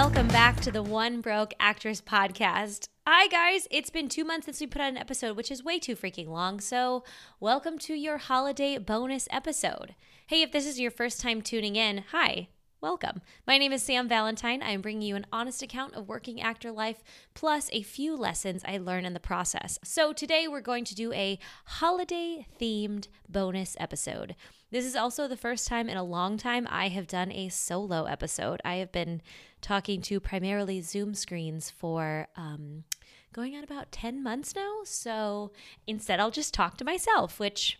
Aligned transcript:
welcome 0.00 0.28
back 0.28 0.58
to 0.58 0.70
the 0.70 0.82
One 0.82 1.20
Broke 1.20 1.52
Actress 1.60 2.00
podcast. 2.00 2.88
Hi, 3.06 3.26
guys. 3.26 3.68
It's 3.70 3.90
been 3.90 4.08
two 4.08 4.24
months 4.24 4.46
since 4.46 4.58
we 4.58 4.66
put 4.66 4.80
out 4.80 4.88
an 4.88 4.96
episode, 4.96 5.36
which 5.36 5.50
is 5.50 5.62
way 5.62 5.78
too 5.78 5.94
freaking 5.94 6.28
long. 6.28 6.58
So, 6.58 7.04
welcome 7.38 7.78
to 7.80 7.92
your 7.92 8.16
holiday 8.16 8.78
bonus 8.78 9.28
episode. 9.30 9.94
Hey, 10.26 10.40
if 10.40 10.52
this 10.52 10.66
is 10.66 10.80
your 10.80 10.90
first 10.90 11.20
time 11.20 11.42
tuning 11.42 11.76
in, 11.76 12.04
hi. 12.12 12.48
Welcome. 12.80 13.20
My 13.46 13.58
name 13.58 13.74
is 13.74 13.82
Sam 13.82 14.08
Valentine. 14.08 14.62
I 14.62 14.70
am 14.70 14.80
bringing 14.80 15.02
you 15.02 15.16
an 15.16 15.26
honest 15.30 15.60
account 15.60 15.94
of 15.94 16.08
working 16.08 16.40
actor 16.40 16.72
life, 16.72 17.02
plus 17.34 17.68
a 17.70 17.82
few 17.82 18.16
lessons 18.16 18.62
I 18.64 18.78
learned 18.78 19.06
in 19.06 19.12
the 19.12 19.20
process. 19.20 19.78
So, 19.84 20.14
today 20.14 20.48
we're 20.48 20.62
going 20.62 20.84
to 20.84 20.94
do 20.94 21.12
a 21.12 21.38
holiday 21.66 22.46
themed 22.58 23.08
bonus 23.28 23.76
episode. 23.78 24.34
This 24.70 24.86
is 24.86 24.96
also 24.96 25.28
the 25.28 25.36
first 25.36 25.68
time 25.68 25.90
in 25.90 25.98
a 25.98 26.02
long 26.02 26.38
time 26.38 26.66
I 26.70 26.88
have 26.88 27.06
done 27.06 27.30
a 27.32 27.50
solo 27.50 28.04
episode. 28.04 28.62
I 28.64 28.76
have 28.76 28.92
been 28.92 29.20
talking 29.60 30.00
to 30.02 30.20
primarily 30.20 30.80
Zoom 30.80 31.14
screens 31.14 31.70
for 31.70 32.28
um, 32.36 32.84
going 33.32 33.54
on 33.56 33.64
about 33.64 33.92
10 33.92 34.22
months 34.22 34.54
now. 34.54 34.80
So, 34.84 35.52
instead, 35.86 36.20
I'll 36.20 36.30
just 36.30 36.54
talk 36.54 36.76
to 36.78 36.84
myself, 36.84 37.38
which 37.38 37.78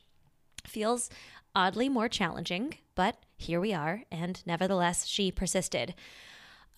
feels 0.66 1.11
oddly 1.55 1.89
more 1.89 2.09
challenging, 2.09 2.75
but 2.95 3.16
here 3.37 3.61
we 3.61 3.73
are, 3.73 4.05
and 4.11 4.43
nevertheless, 4.47 5.06
she 5.06 5.33
persisted. 5.33 5.95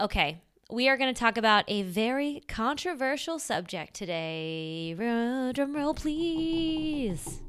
Okay, 0.00 0.40
we 0.70 0.88
are 0.88 0.96
going 0.96 1.12
to 1.12 1.18
talk 1.18 1.36
about 1.36 1.64
a 1.68 1.82
very 1.82 2.42
controversial 2.48 3.38
subject 3.38 3.94
today. 3.94 4.94
Drum 4.94 5.76
roll, 5.76 5.94
please. 5.94 7.42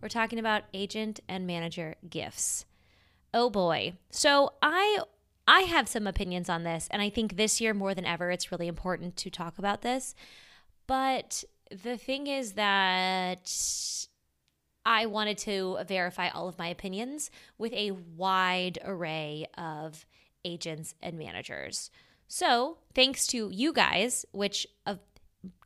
We're 0.00 0.08
talking 0.08 0.38
about 0.38 0.64
agent 0.74 1.20
and 1.28 1.46
manager 1.46 1.94
gifts. 2.08 2.64
Oh 3.32 3.50
boy. 3.50 3.94
So 4.10 4.54
I 4.62 4.98
I 5.46 5.60
have 5.62 5.88
some 5.88 6.06
opinions 6.06 6.48
on 6.48 6.64
this 6.64 6.88
and 6.90 7.00
I 7.00 7.10
think 7.10 7.36
this 7.36 7.60
year 7.60 7.72
more 7.74 7.94
than 7.94 8.04
ever 8.04 8.30
it's 8.30 8.50
really 8.50 8.68
important 8.68 9.16
to 9.18 9.30
talk 9.30 9.58
about 9.58 9.82
this. 9.82 10.14
But 10.86 11.44
the 11.70 11.96
thing 11.96 12.26
is 12.26 12.52
that 12.52 13.50
I 14.84 15.06
wanted 15.06 15.38
to 15.38 15.78
verify 15.86 16.28
all 16.28 16.48
of 16.48 16.58
my 16.58 16.68
opinions 16.68 17.30
with 17.58 17.72
a 17.72 17.90
wide 17.90 18.78
array 18.84 19.46
of 19.58 20.06
agents 20.44 20.94
and 21.02 21.18
managers. 21.18 21.90
So, 22.28 22.78
thanks 22.94 23.26
to 23.28 23.50
you 23.50 23.72
guys, 23.72 24.24
which 24.32 24.66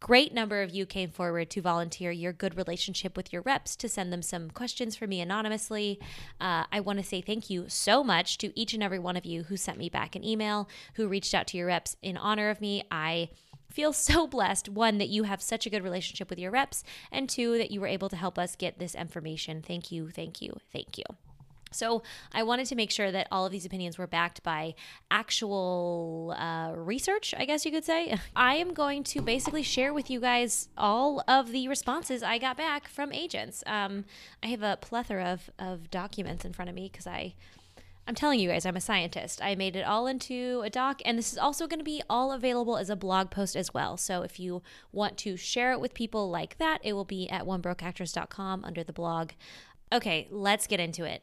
great 0.00 0.32
number 0.32 0.62
of 0.62 0.70
you 0.70 0.86
came 0.86 1.10
forward 1.10 1.50
to 1.50 1.60
volunteer 1.60 2.10
your 2.10 2.32
good 2.32 2.56
relationship 2.56 3.16
with 3.16 3.32
your 3.32 3.42
reps 3.42 3.76
to 3.76 3.88
send 3.88 4.12
them 4.12 4.22
some 4.22 4.50
questions 4.50 4.96
for 4.96 5.06
me 5.06 5.20
anonymously. 5.20 6.00
Uh, 6.40 6.64
I 6.72 6.80
want 6.80 6.98
to 6.98 7.04
say 7.04 7.20
thank 7.20 7.50
you 7.50 7.66
so 7.68 8.02
much 8.02 8.38
to 8.38 8.58
each 8.58 8.74
and 8.74 8.82
every 8.82 8.98
one 8.98 9.16
of 9.16 9.24
you 9.24 9.44
who 9.44 9.56
sent 9.56 9.78
me 9.78 9.88
back 9.88 10.16
an 10.16 10.24
email, 10.24 10.68
who 10.94 11.08
reached 11.08 11.34
out 11.34 11.46
to 11.48 11.56
your 11.56 11.66
reps 11.66 11.96
in 12.02 12.16
honor 12.16 12.50
of 12.50 12.60
me. 12.60 12.84
I 12.90 13.30
feel 13.70 13.92
so 13.92 14.26
blessed 14.28 14.68
one 14.68 14.98
that 14.98 15.08
you 15.08 15.24
have 15.24 15.42
such 15.42 15.66
a 15.66 15.70
good 15.70 15.84
relationship 15.84 16.28
with 16.28 16.38
your 16.38 16.50
reps 16.50 16.82
and 17.10 17.28
two 17.28 17.56
that 17.58 17.70
you 17.70 17.80
were 17.80 17.86
able 17.86 18.08
to 18.08 18.16
help 18.16 18.38
us 18.38 18.56
get 18.56 18.78
this 18.78 18.94
information 18.94 19.62
thank 19.62 19.92
you 19.92 20.10
thank 20.10 20.42
you 20.42 20.52
thank 20.72 20.98
you 20.98 21.04
so, 21.70 22.02
I 22.32 22.42
wanted 22.42 22.66
to 22.66 22.74
make 22.74 22.90
sure 22.90 23.12
that 23.12 23.28
all 23.30 23.46
of 23.46 23.52
these 23.52 23.64
opinions 23.64 23.98
were 23.98 24.06
backed 24.06 24.42
by 24.42 24.74
actual 25.10 26.34
uh, 26.36 26.72
research, 26.74 27.34
I 27.36 27.44
guess 27.44 27.64
you 27.64 27.72
could 27.72 27.84
say. 27.84 28.18
I 28.36 28.56
am 28.56 28.74
going 28.74 29.04
to 29.04 29.22
basically 29.22 29.62
share 29.62 29.94
with 29.94 30.10
you 30.10 30.20
guys 30.20 30.68
all 30.76 31.22
of 31.28 31.52
the 31.52 31.68
responses 31.68 32.22
I 32.22 32.38
got 32.38 32.56
back 32.56 32.88
from 32.88 33.12
agents. 33.12 33.62
Um, 33.66 34.04
I 34.42 34.48
have 34.48 34.62
a 34.62 34.78
plethora 34.80 35.24
of, 35.24 35.50
of 35.58 35.90
documents 35.90 36.44
in 36.44 36.52
front 36.52 36.68
of 36.68 36.74
me 36.74 36.88
because 36.90 37.06
I 37.06 37.34
I'm 38.10 38.16
telling 38.16 38.40
you 38.40 38.48
guys, 38.48 38.66
I'm 38.66 38.74
a 38.74 38.80
scientist. 38.80 39.40
I 39.40 39.54
made 39.54 39.76
it 39.76 39.86
all 39.86 40.08
into 40.08 40.62
a 40.64 40.70
doc, 40.70 41.00
and 41.04 41.16
this 41.16 41.32
is 41.32 41.38
also 41.38 41.68
going 41.68 41.78
to 41.78 41.84
be 41.84 42.02
all 42.10 42.32
available 42.32 42.76
as 42.76 42.90
a 42.90 42.96
blog 42.96 43.30
post 43.30 43.54
as 43.54 43.72
well. 43.72 43.96
So 43.96 44.22
if 44.22 44.40
you 44.40 44.62
want 44.90 45.16
to 45.18 45.36
share 45.36 45.70
it 45.70 45.80
with 45.80 45.94
people 45.94 46.28
like 46.28 46.58
that, 46.58 46.80
it 46.82 46.94
will 46.94 47.04
be 47.04 47.28
at 47.28 47.44
onebrokeactress.com 47.44 48.64
under 48.64 48.82
the 48.82 48.92
blog. 48.92 49.30
Okay, 49.92 50.26
let's 50.30 50.66
get 50.66 50.80
into 50.80 51.04
it. 51.04 51.22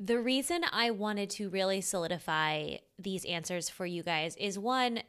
The 0.00 0.20
reason 0.20 0.62
I 0.70 0.92
wanted 0.92 1.28
to 1.30 1.48
really 1.48 1.80
solidify 1.80 2.76
these 3.00 3.24
answers 3.24 3.68
for 3.68 3.84
you 3.84 4.04
guys 4.04 4.36
is 4.36 4.56
one, 4.56 5.00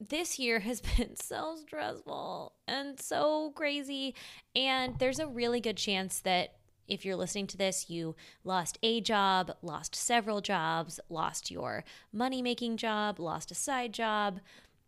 this 0.00 0.36
year 0.36 0.58
has 0.60 0.80
been 0.96 1.14
so 1.16 1.56
stressful 1.56 2.52
and 2.66 2.98
so 2.98 3.52
crazy. 3.54 4.16
And 4.56 4.98
there's 4.98 5.20
a 5.20 5.28
really 5.28 5.60
good 5.60 5.76
chance 5.76 6.18
that 6.20 6.56
if 6.88 7.04
you're 7.04 7.16
listening 7.16 7.46
to 7.48 7.56
this, 7.56 7.88
you 7.88 8.16
lost 8.42 8.78
a 8.82 9.00
job, 9.00 9.52
lost 9.62 9.94
several 9.94 10.40
jobs, 10.40 10.98
lost 11.08 11.50
your 11.50 11.84
money 12.12 12.42
making 12.42 12.78
job, 12.78 13.20
lost 13.20 13.52
a 13.52 13.54
side 13.54 13.94
job. 13.94 14.40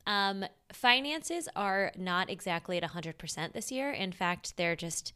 Um, 0.04 0.44
finances 0.72 1.48
are 1.54 1.92
not 1.96 2.28
exactly 2.28 2.76
at 2.76 2.90
100% 2.90 3.52
this 3.52 3.70
year. 3.70 3.92
In 3.92 4.10
fact, 4.10 4.56
they're 4.56 4.76
just, 4.76 5.12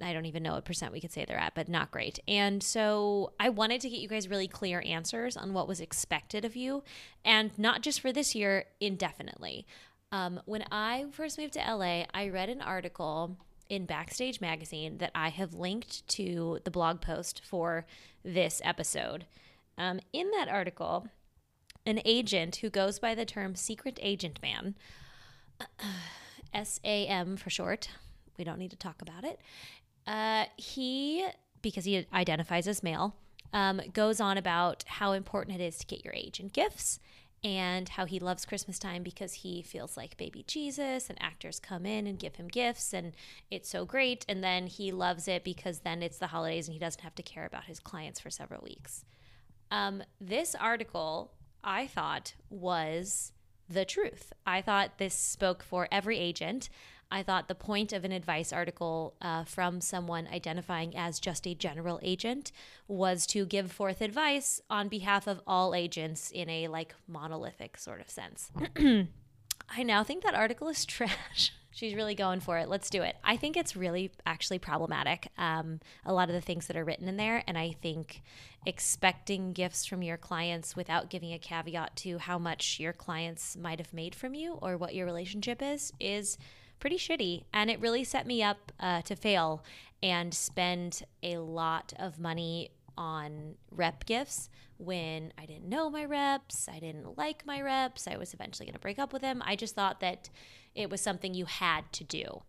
I 0.00 0.12
don't 0.12 0.26
even 0.26 0.42
know 0.42 0.54
what 0.54 0.64
percent 0.64 0.92
we 0.92 1.00
could 1.00 1.12
say 1.12 1.24
they're 1.24 1.38
at, 1.38 1.54
but 1.54 1.68
not 1.68 1.90
great. 1.90 2.18
And 2.26 2.62
so 2.62 3.32
I 3.38 3.48
wanted 3.48 3.80
to 3.82 3.90
get 3.90 4.00
you 4.00 4.08
guys 4.08 4.28
really 4.28 4.48
clear 4.48 4.82
answers 4.84 5.36
on 5.36 5.52
what 5.52 5.68
was 5.68 5.80
expected 5.80 6.44
of 6.44 6.56
you, 6.56 6.82
and 7.24 7.56
not 7.58 7.82
just 7.82 8.00
for 8.00 8.12
this 8.12 8.34
year, 8.34 8.64
indefinitely. 8.80 9.66
Um, 10.10 10.40
when 10.44 10.64
I 10.70 11.06
first 11.12 11.38
moved 11.38 11.54
to 11.54 11.60
LA, 11.60 12.04
I 12.12 12.28
read 12.28 12.48
an 12.48 12.60
article 12.60 13.36
in 13.68 13.86
Backstage 13.86 14.40
Magazine 14.40 14.98
that 14.98 15.10
I 15.14 15.28
have 15.30 15.54
linked 15.54 16.06
to 16.08 16.60
the 16.64 16.70
blog 16.70 17.00
post 17.00 17.42
for 17.44 17.86
this 18.24 18.60
episode. 18.64 19.26
Um, 19.78 20.00
in 20.12 20.30
that 20.32 20.48
article, 20.48 21.08
an 21.86 22.00
agent 22.04 22.56
who 22.56 22.70
goes 22.70 22.98
by 22.98 23.14
the 23.14 23.24
term 23.24 23.54
Secret 23.54 23.98
Agent 24.02 24.40
Man, 24.42 24.74
SAM 26.62 27.36
for 27.36 27.50
short, 27.50 27.88
we 28.38 28.44
don't 28.44 28.58
need 28.58 28.70
to 28.70 28.76
talk 28.76 29.02
about 29.02 29.24
it. 29.24 29.40
Uh, 30.06 30.44
he, 30.56 31.26
because 31.62 31.84
he 31.84 32.06
identifies 32.12 32.68
as 32.68 32.82
male, 32.82 33.16
um, 33.52 33.80
goes 33.92 34.20
on 34.20 34.36
about 34.36 34.84
how 34.86 35.12
important 35.12 35.60
it 35.60 35.64
is 35.64 35.78
to 35.78 35.86
get 35.86 36.04
your 36.04 36.14
agent 36.14 36.52
gifts 36.52 36.98
and 37.44 37.90
how 37.90 38.06
he 38.06 38.18
loves 38.18 38.46
Christmas 38.46 38.78
time 38.78 39.02
because 39.02 39.34
he 39.34 39.60
feels 39.60 39.96
like 39.98 40.16
baby 40.16 40.44
Jesus 40.46 41.10
and 41.10 41.22
actors 41.22 41.60
come 41.60 41.84
in 41.84 42.06
and 42.06 42.18
give 42.18 42.36
him 42.36 42.48
gifts 42.48 42.94
and 42.94 43.12
it's 43.50 43.68
so 43.68 43.84
great. 43.84 44.24
And 44.28 44.42
then 44.42 44.66
he 44.66 44.90
loves 44.90 45.28
it 45.28 45.44
because 45.44 45.80
then 45.80 46.02
it's 46.02 46.18
the 46.18 46.28
holidays 46.28 46.66
and 46.66 46.72
he 46.72 46.80
doesn't 46.80 47.02
have 47.02 47.14
to 47.16 47.22
care 47.22 47.44
about 47.44 47.64
his 47.64 47.80
clients 47.80 48.18
for 48.18 48.30
several 48.30 48.62
weeks. 48.62 49.04
Um, 49.70 50.02
this 50.20 50.54
article, 50.54 51.32
I 51.62 51.86
thought, 51.86 52.34
was 52.48 53.32
the 53.68 53.84
truth. 53.84 54.32
I 54.46 54.62
thought 54.62 54.98
this 54.98 55.14
spoke 55.14 55.62
for 55.62 55.86
every 55.92 56.18
agent. 56.18 56.70
I 57.10 57.22
thought 57.22 57.48
the 57.48 57.54
point 57.54 57.92
of 57.92 58.04
an 58.04 58.12
advice 58.12 58.52
article 58.52 59.14
uh, 59.20 59.44
from 59.44 59.80
someone 59.80 60.26
identifying 60.26 60.96
as 60.96 61.20
just 61.20 61.46
a 61.46 61.54
general 61.54 62.00
agent 62.02 62.52
was 62.88 63.26
to 63.28 63.46
give 63.46 63.70
forth 63.70 64.00
advice 64.00 64.60
on 64.68 64.88
behalf 64.88 65.26
of 65.26 65.40
all 65.46 65.74
agents 65.74 66.30
in 66.30 66.48
a 66.48 66.68
like 66.68 66.94
monolithic 67.06 67.78
sort 67.78 68.00
of 68.00 68.10
sense. 68.10 68.50
I 69.70 69.82
now 69.82 70.04
think 70.04 70.22
that 70.24 70.34
article 70.34 70.68
is 70.68 70.84
trash. 70.86 71.52
She's 71.70 71.94
really 71.94 72.14
going 72.14 72.38
for 72.38 72.58
it. 72.58 72.68
Let's 72.68 72.88
do 72.88 73.02
it. 73.02 73.16
I 73.24 73.36
think 73.36 73.56
it's 73.56 73.74
really 73.74 74.12
actually 74.24 74.60
problematic. 74.60 75.26
Um, 75.36 75.80
a 76.04 76.12
lot 76.12 76.28
of 76.28 76.34
the 76.34 76.40
things 76.40 76.68
that 76.68 76.76
are 76.76 76.84
written 76.84 77.08
in 77.08 77.16
there. 77.16 77.42
And 77.48 77.58
I 77.58 77.72
think 77.82 78.22
expecting 78.64 79.52
gifts 79.52 79.84
from 79.84 80.00
your 80.00 80.16
clients 80.16 80.76
without 80.76 81.10
giving 81.10 81.32
a 81.32 81.38
caveat 81.38 81.96
to 81.96 82.18
how 82.18 82.38
much 82.38 82.78
your 82.78 82.92
clients 82.92 83.56
might 83.56 83.80
have 83.80 83.92
made 83.92 84.14
from 84.14 84.34
you 84.34 84.52
or 84.62 84.76
what 84.76 84.94
your 84.94 85.04
relationship 85.04 85.60
is, 85.60 85.92
is 85.98 86.38
pretty 86.78 86.96
shitty. 86.96 87.44
And 87.52 87.70
it 87.70 87.80
really 87.80 88.04
set 88.04 88.26
me 88.26 88.42
up 88.42 88.72
uh, 88.80 89.02
to 89.02 89.16
fail 89.16 89.64
and 90.02 90.34
spend 90.34 91.02
a 91.22 91.38
lot 91.38 91.92
of 91.98 92.18
money 92.18 92.70
on 92.96 93.54
rep 93.70 94.04
gifts 94.06 94.48
when 94.76 95.32
I 95.38 95.46
didn't 95.46 95.68
know 95.68 95.88
my 95.88 96.04
reps, 96.04 96.68
I 96.68 96.78
didn't 96.78 97.16
like 97.16 97.46
my 97.46 97.60
reps, 97.60 98.06
I 98.06 98.16
was 98.16 98.34
eventually 98.34 98.66
going 98.66 98.74
to 98.74 98.80
break 98.80 98.98
up 98.98 99.12
with 99.12 99.22
them. 99.22 99.42
I 99.44 99.56
just 99.56 99.74
thought 99.74 100.00
that 100.00 100.30
it 100.74 100.90
was 100.90 101.00
something 101.00 101.34
you 101.34 101.46
had 101.46 101.90
to 101.92 102.04
do. 102.04 102.42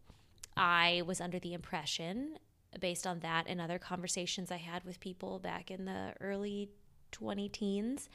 I 0.57 1.03
was 1.05 1.21
under 1.21 1.39
the 1.39 1.53
impression, 1.53 2.37
based 2.79 3.05
on 3.05 3.19
that 3.19 3.45
and 3.47 3.61
other 3.61 3.79
conversations 3.79 4.51
I 4.51 4.57
had 4.57 4.83
with 4.83 4.99
people 4.99 5.39
back 5.39 5.71
in 5.71 5.85
the 5.85 6.13
early 6.19 6.69
20 7.11 7.49
teens, 7.49 8.09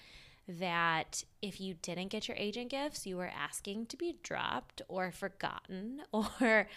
that 0.58 1.24
if 1.42 1.60
you 1.60 1.74
didn't 1.74 2.08
get 2.08 2.28
your 2.28 2.36
agent 2.36 2.70
gifts, 2.70 3.06
you 3.06 3.16
were 3.16 3.30
asking 3.34 3.86
to 3.86 3.96
be 3.96 4.16
dropped 4.22 4.82
or 4.88 5.10
forgotten 5.10 6.02
or 6.12 6.68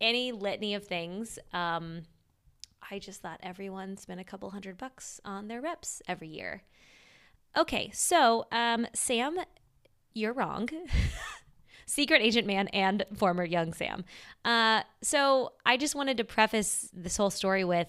any 0.00 0.32
litany 0.32 0.74
of 0.74 0.84
things. 0.84 1.38
Um, 1.52 2.02
I 2.90 2.98
just 2.98 3.20
thought 3.20 3.40
everyone 3.42 3.96
spent 3.96 4.20
a 4.20 4.24
couple 4.24 4.50
hundred 4.50 4.78
bucks 4.78 5.20
on 5.24 5.48
their 5.48 5.60
reps 5.60 6.00
every 6.08 6.28
year. 6.28 6.62
Okay, 7.56 7.90
so 7.92 8.46
um, 8.52 8.86
Sam, 8.94 9.38
you're 10.14 10.32
wrong. 10.32 10.68
Secret 11.86 12.20
Agent 12.20 12.46
Man 12.46 12.68
and 12.68 13.04
former 13.16 13.44
Young 13.44 13.72
Sam. 13.72 14.04
Uh, 14.44 14.82
so 15.02 15.52
I 15.64 15.78
just 15.78 15.94
wanted 15.94 16.18
to 16.18 16.24
preface 16.24 16.90
this 16.92 17.16
whole 17.16 17.30
story 17.30 17.64
with 17.64 17.88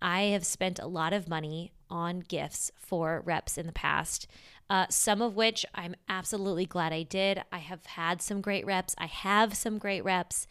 I 0.00 0.22
have 0.22 0.46
spent 0.46 0.78
a 0.78 0.86
lot 0.86 1.12
of 1.12 1.28
money 1.28 1.72
on 1.90 2.20
gifts 2.20 2.70
for 2.76 3.22
reps 3.24 3.58
in 3.58 3.66
the 3.66 3.72
past. 3.72 4.26
uh, 4.70 4.86
some 4.88 5.20
of 5.20 5.34
which 5.34 5.66
I'm 5.74 5.96
absolutely 6.08 6.64
glad 6.64 6.92
I 6.92 7.02
did. 7.02 7.42
I 7.50 7.58
have 7.58 7.84
had 7.86 8.22
some 8.22 8.40
great 8.40 8.64
reps. 8.64 8.94
I 8.96 9.06
have 9.06 9.54
some 9.56 9.78
great 9.78 10.04
reps. 10.04 10.46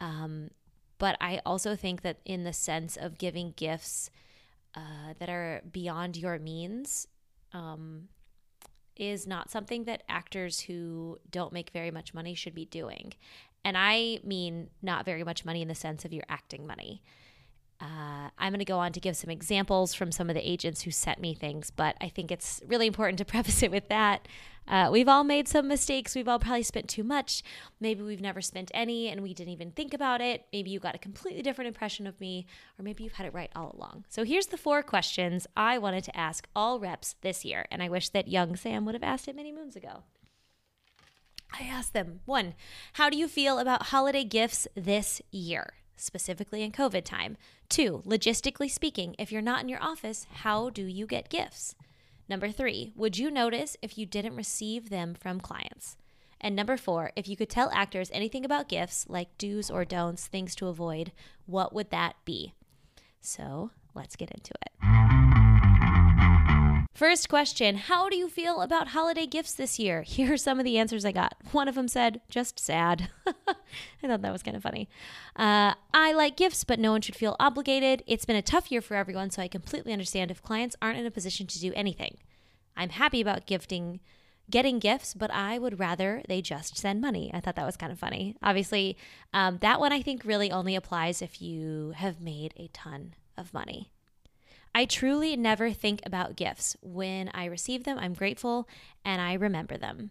Um, 0.00 0.50
but 0.98 1.16
I 1.20 1.40
also 1.46 1.76
think 1.76 2.02
that 2.02 2.18
in 2.24 2.42
the 2.42 2.52
sense 2.52 2.96
of 2.96 3.18
giving 3.18 3.54
gifts 3.56 4.10
uh, 4.74 5.14
that 5.20 5.28
are 5.28 5.62
beyond 5.70 6.16
your 6.16 6.38
means, 6.40 7.06
um, 7.52 8.08
is 8.96 9.26
not 9.26 9.50
something 9.50 9.84
that 9.84 10.02
actors 10.08 10.60
who 10.60 11.18
don't 11.30 11.52
make 11.52 11.70
very 11.70 11.90
much 11.90 12.12
money 12.12 12.34
should 12.34 12.54
be 12.54 12.64
doing. 12.64 13.12
And 13.64 13.76
I 13.78 14.18
mean 14.24 14.70
not 14.82 15.04
very 15.04 15.22
much 15.24 15.44
money 15.44 15.62
in 15.62 15.68
the 15.68 15.74
sense 15.74 16.04
of 16.04 16.12
your 16.12 16.24
acting 16.28 16.66
money. 16.66 17.02
Uh, 17.82 18.30
I'm 18.38 18.52
going 18.52 18.60
to 18.60 18.64
go 18.64 18.78
on 18.78 18.92
to 18.92 19.00
give 19.00 19.16
some 19.16 19.28
examples 19.28 19.92
from 19.92 20.12
some 20.12 20.30
of 20.30 20.36
the 20.36 20.48
agents 20.48 20.82
who 20.82 20.92
sent 20.92 21.20
me 21.20 21.34
things, 21.34 21.72
but 21.72 21.96
I 22.00 22.08
think 22.08 22.30
it's 22.30 22.62
really 22.64 22.86
important 22.86 23.18
to 23.18 23.24
preface 23.32 23.60
it 23.60 23.72
with 23.72 23.88
that. 23.88 24.28
Uh, 24.68 24.88
we've 24.92 25.08
all 25.08 25.24
made 25.24 25.48
some 25.48 25.66
mistakes. 25.66 26.14
We've 26.14 26.28
all 26.28 26.38
probably 26.38 26.62
spent 26.62 26.88
too 26.88 27.02
much. 27.02 27.42
Maybe 27.80 28.00
we've 28.02 28.20
never 28.20 28.40
spent 28.40 28.70
any 28.72 29.08
and 29.08 29.20
we 29.20 29.34
didn't 29.34 29.52
even 29.52 29.72
think 29.72 29.92
about 29.92 30.20
it. 30.20 30.46
Maybe 30.52 30.70
you 30.70 30.78
got 30.78 30.94
a 30.94 30.98
completely 30.98 31.42
different 31.42 31.66
impression 31.66 32.06
of 32.06 32.20
me, 32.20 32.46
or 32.78 32.84
maybe 32.84 33.02
you've 33.02 33.14
had 33.14 33.26
it 33.26 33.34
right 33.34 33.50
all 33.56 33.74
along. 33.76 34.04
So 34.08 34.22
here's 34.22 34.46
the 34.46 34.56
four 34.56 34.84
questions 34.84 35.48
I 35.56 35.78
wanted 35.78 36.04
to 36.04 36.16
ask 36.16 36.46
all 36.54 36.78
reps 36.78 37.16
this 37.22 37.44
year, 37.44 37.66
and 37.72 37.82
I 37.82 37.88
wish 37.88 38.10
that 38.10 38.28
young 38.28 38.54
Sam 38.54 38.84
would 38.84 38.94
have 38.94 39.02
asked 39.02 39.26
it 39.26 39.34
many 39.34 39.50
moons 39.50 39.74
ago. 39.74 40.04
I 41.52 41.64
asked 41.64 41.92
them 41.92 42.20
one, 42.26 42.54
how 42.94 43.10
do 43.10 43.18
you 43.18 43.26
feel 43.26 43.58
about 43.58 43.86
holiday 43.86 44.22
gifts 44.22 44.68
this 44.76 45.20
year? 45.32 45.74
Specifically 46.02 46.62
in 46.62 46.72
COVID 46.72 47.04
time. 47.04 47.36
Two, 47.68 48.02
logistically 48.06 48.70
speaking, 48.70 49.14
if 49.18 49.30
you're 49.30 49.40
not 49.40 49.62
in 49.62 49.68
your 49.68 49.82
office, 49.82 50.26
how 50.32 50.70
do 50.70 50.84
you 50.84 51.06
get 51.06 51.28
gifts? 51.28 51.74
Number 52.28 52.50
three, 52.50 52.92
would 52.96 53.18
you 53.18 53.30
notice 53.30 53.76
if 53.82 53.96
you 53.96 54.06
didn't 54.06 54.36
receive 54.36 54.90
them 54.90 55.14
from 55.14 55.40
clients? 55.40 55.96
And 56.40 56.56
number 56.56 56.76
four, 56.76 57.12
if 57.14 57.28
you 57.28 57.36
could 57.36 57.48
tell 57.48 57.70
actors 57.72 58.10
anything 58.12 58.44
about 58.44 58.68
gifts, 58.68 59.06
like 59.08 59.36
do's 59.38 59.70
or 59.70 59.84
don'ts, 59.84 60.26
things 60.26 60.54
to 60.56 60.66
avoid, 60.66 61.12
what 61.46 61.72
would 61.72 61.90
that 61.90 62.16
be? 62.24 62.54
So 63.20 63.70
let's 63.94 64.16
get 64.16 64.30
into 64.30 64.52
it. 64.62 64.91
First 66.94 67.30
question 67.30 67.76
How 67.76 68.10
do 68.10 68.16
you 68.16 68.28
feel 68.28 68.60
about 68.60 68.88
holiday 68.88 69.26
gifts 69.26 69.54
this 69.54 69.78
year? 69.78 70.02
Here 70.06 70.34
are 70.34 70.36
some 70.36 70.58
of 70.58 70.64
the 70.64 70.78
answers 70.78 71.04
I 71.04 71.12
got. 71.12 71.34
One 71.52 71.68
of 71.68 71.74
them 71.74 71.88
said, 71.88 72.20
just 72.28 72.60
sad. 72.60 73.08
I 73.26 74.06
thought 74.06 74.22
that 74.22 74.32
was 74.32 74.42
kind 74.42 74.56
of 74.56 74.62
funny. 74.62 74.88
Uh, 75.34 75.74
I 75.94 76.12
like 76.12 76.36
gifts, 76.36 76.64
but 76.64 76.78
no 76.78 76.92
one 76.92 77.00
should 77.00 77.16
feel 77.16 77.36
obligated. 77.40 78.02
It's 78.06 78.26
been 78.26 78.36
a 78.36 78.42
tough 78.42 78.70
year 78.70 78.82
for 78.82 78.94
everyone, 78.94 79.30
so 79.30 79.40
I 79.40 79.48
completely 79.48 79.92
understand 79.92 80.30
if 80.30 80.42
clients 80.42 80.76
aren't 80.82 80.98
in 80.98 81.06
a 81.06 81.10
position 81.10 81.46
to 81.46 81.60
do 81.60 81.72
anything. 81.74 82.18
I'm 82.76 82.90
happy 82.90 83.20
about 83.20 83.46
gifting. 83.46 84.00
Getting 84.50 84.80
gifts, 84.80 85.14
but 85.14 85.30
I 85.30 85.58
would 85.58 85.78
rather 85.78 86.20
they 86.28 86.42
just 86.42 86.76
send 86.76 87.00
money. 87.00 87.30
I 87.32 87.40
thought 87.40 87.56
that 87.56 87.64
was 87.64 87.76
kind 87.76 87.92
of 87.92 87.98
funny. 87.98 88.36
Obviously, 88.42 88.98
um, 89.32 89.58
that 89.62 89.80
one 89.80 89.92
I 89.92 90.02
think 90.02 90.24
really 90.24 90.50
only 90.50 90.74
applies 90.76 91.22
if 91.22 91.40
you 91.40 91.92
have 91.96 92.20
made 92.20 92.52
a 92.56 92.68
ton 92.72 93.14
of 93.38 93.54
money. 93.54 93.91
I 94.74 94.86
truly 94.86 95.36
never 95.36 95.70
think 95.70 96.00
about 96.06 96.36
gifts. 96.36 96.76
When 96.80 97.30
I 97.34 97.44
receive 97.44 97.84
them, 97.84 97.98
I'm 97.98 98.14
grateful 98.14 98.68
and 99.04 99.20
I 99.20 99.34
remember 99.34 99.76
them. 99.76 100.10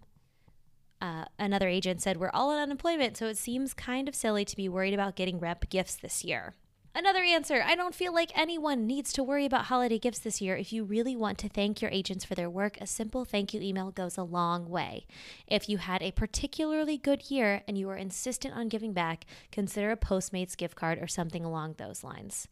Uh, 1.02 1.26
another 1.40 1.68
agent 1.68 2.02
said, 2.02 2.18
We're 2.18 2.30
all 2.32 2.52
in 2.52 2.60
unemployment, 2.60 3.18
so 3.18 3.26
it 3.26 3.38
seems 3.38 3.74
kind 3.74 4.08
of 4.08 4.14
silly 4.14 4.46
to 4.46 4.56
be 4.56 4.70
worried 4.70 4.94
about 4.94 5.16
getting 5.16 5.40
rep 5.40 5.68
gifts 5.70 5.96
this 5.96 6.24
year. 6.24 6.54
Another 6.94 7.24
answer 7.24 7.64
I 7.66 7.76
don't 7.76 7.96
feel 7.96 8.14
like 8.14 8.38
anyone 8.38 8.86
needs 8.86 9.14
to 9.14 9.24
worry 9.24 9.46
about 9.46 9.66
holiday 9.66 9.98
gifts 9.98 10.20
this 10.20 10.42
year. 10.42 10.58
If 10.58 10.74
you 10.74 10.84
really 10.84 11.16
want 11.16 11.38
to 11.40 11.50
thank 11.50 11.82
your 11.82 11.90
agents 11.90 12.26
for 12.26 12.36
their 12.36 12.50
work, 12.50 12.78
a 12.80 12.86
simple 12.86 13.24
thank 13.26 13.54
you 13.54 13.62
email 13.62 13.92
goes 13.92 14.18
a 14.18 14.24
long 14.24 14.70
way. 14.70 15.08
If 15.48 15.70
you 15.70 15.78
had 15.78 16.04
a 16.04 16.12
particularly 16.12 16.98
good 16.98 17.32
year 17.32 17.64
and 17.68 17.78
you 17.78 17.90
are 17.90 17.96
insistent 17.96 18.56
on 18.56 18.68
giving 18.68 18.94
back, 18.94 19.26
consider 19.52 19.90
a 19.90 19.98
Postmates 19.98 20.58
gift 20.58 20.76
card 20.76 21.00
or 21.02 21.08
something 21.08 21.46
along 21.46 21.76
those 21.78 22.04
lines. 22.04 22.48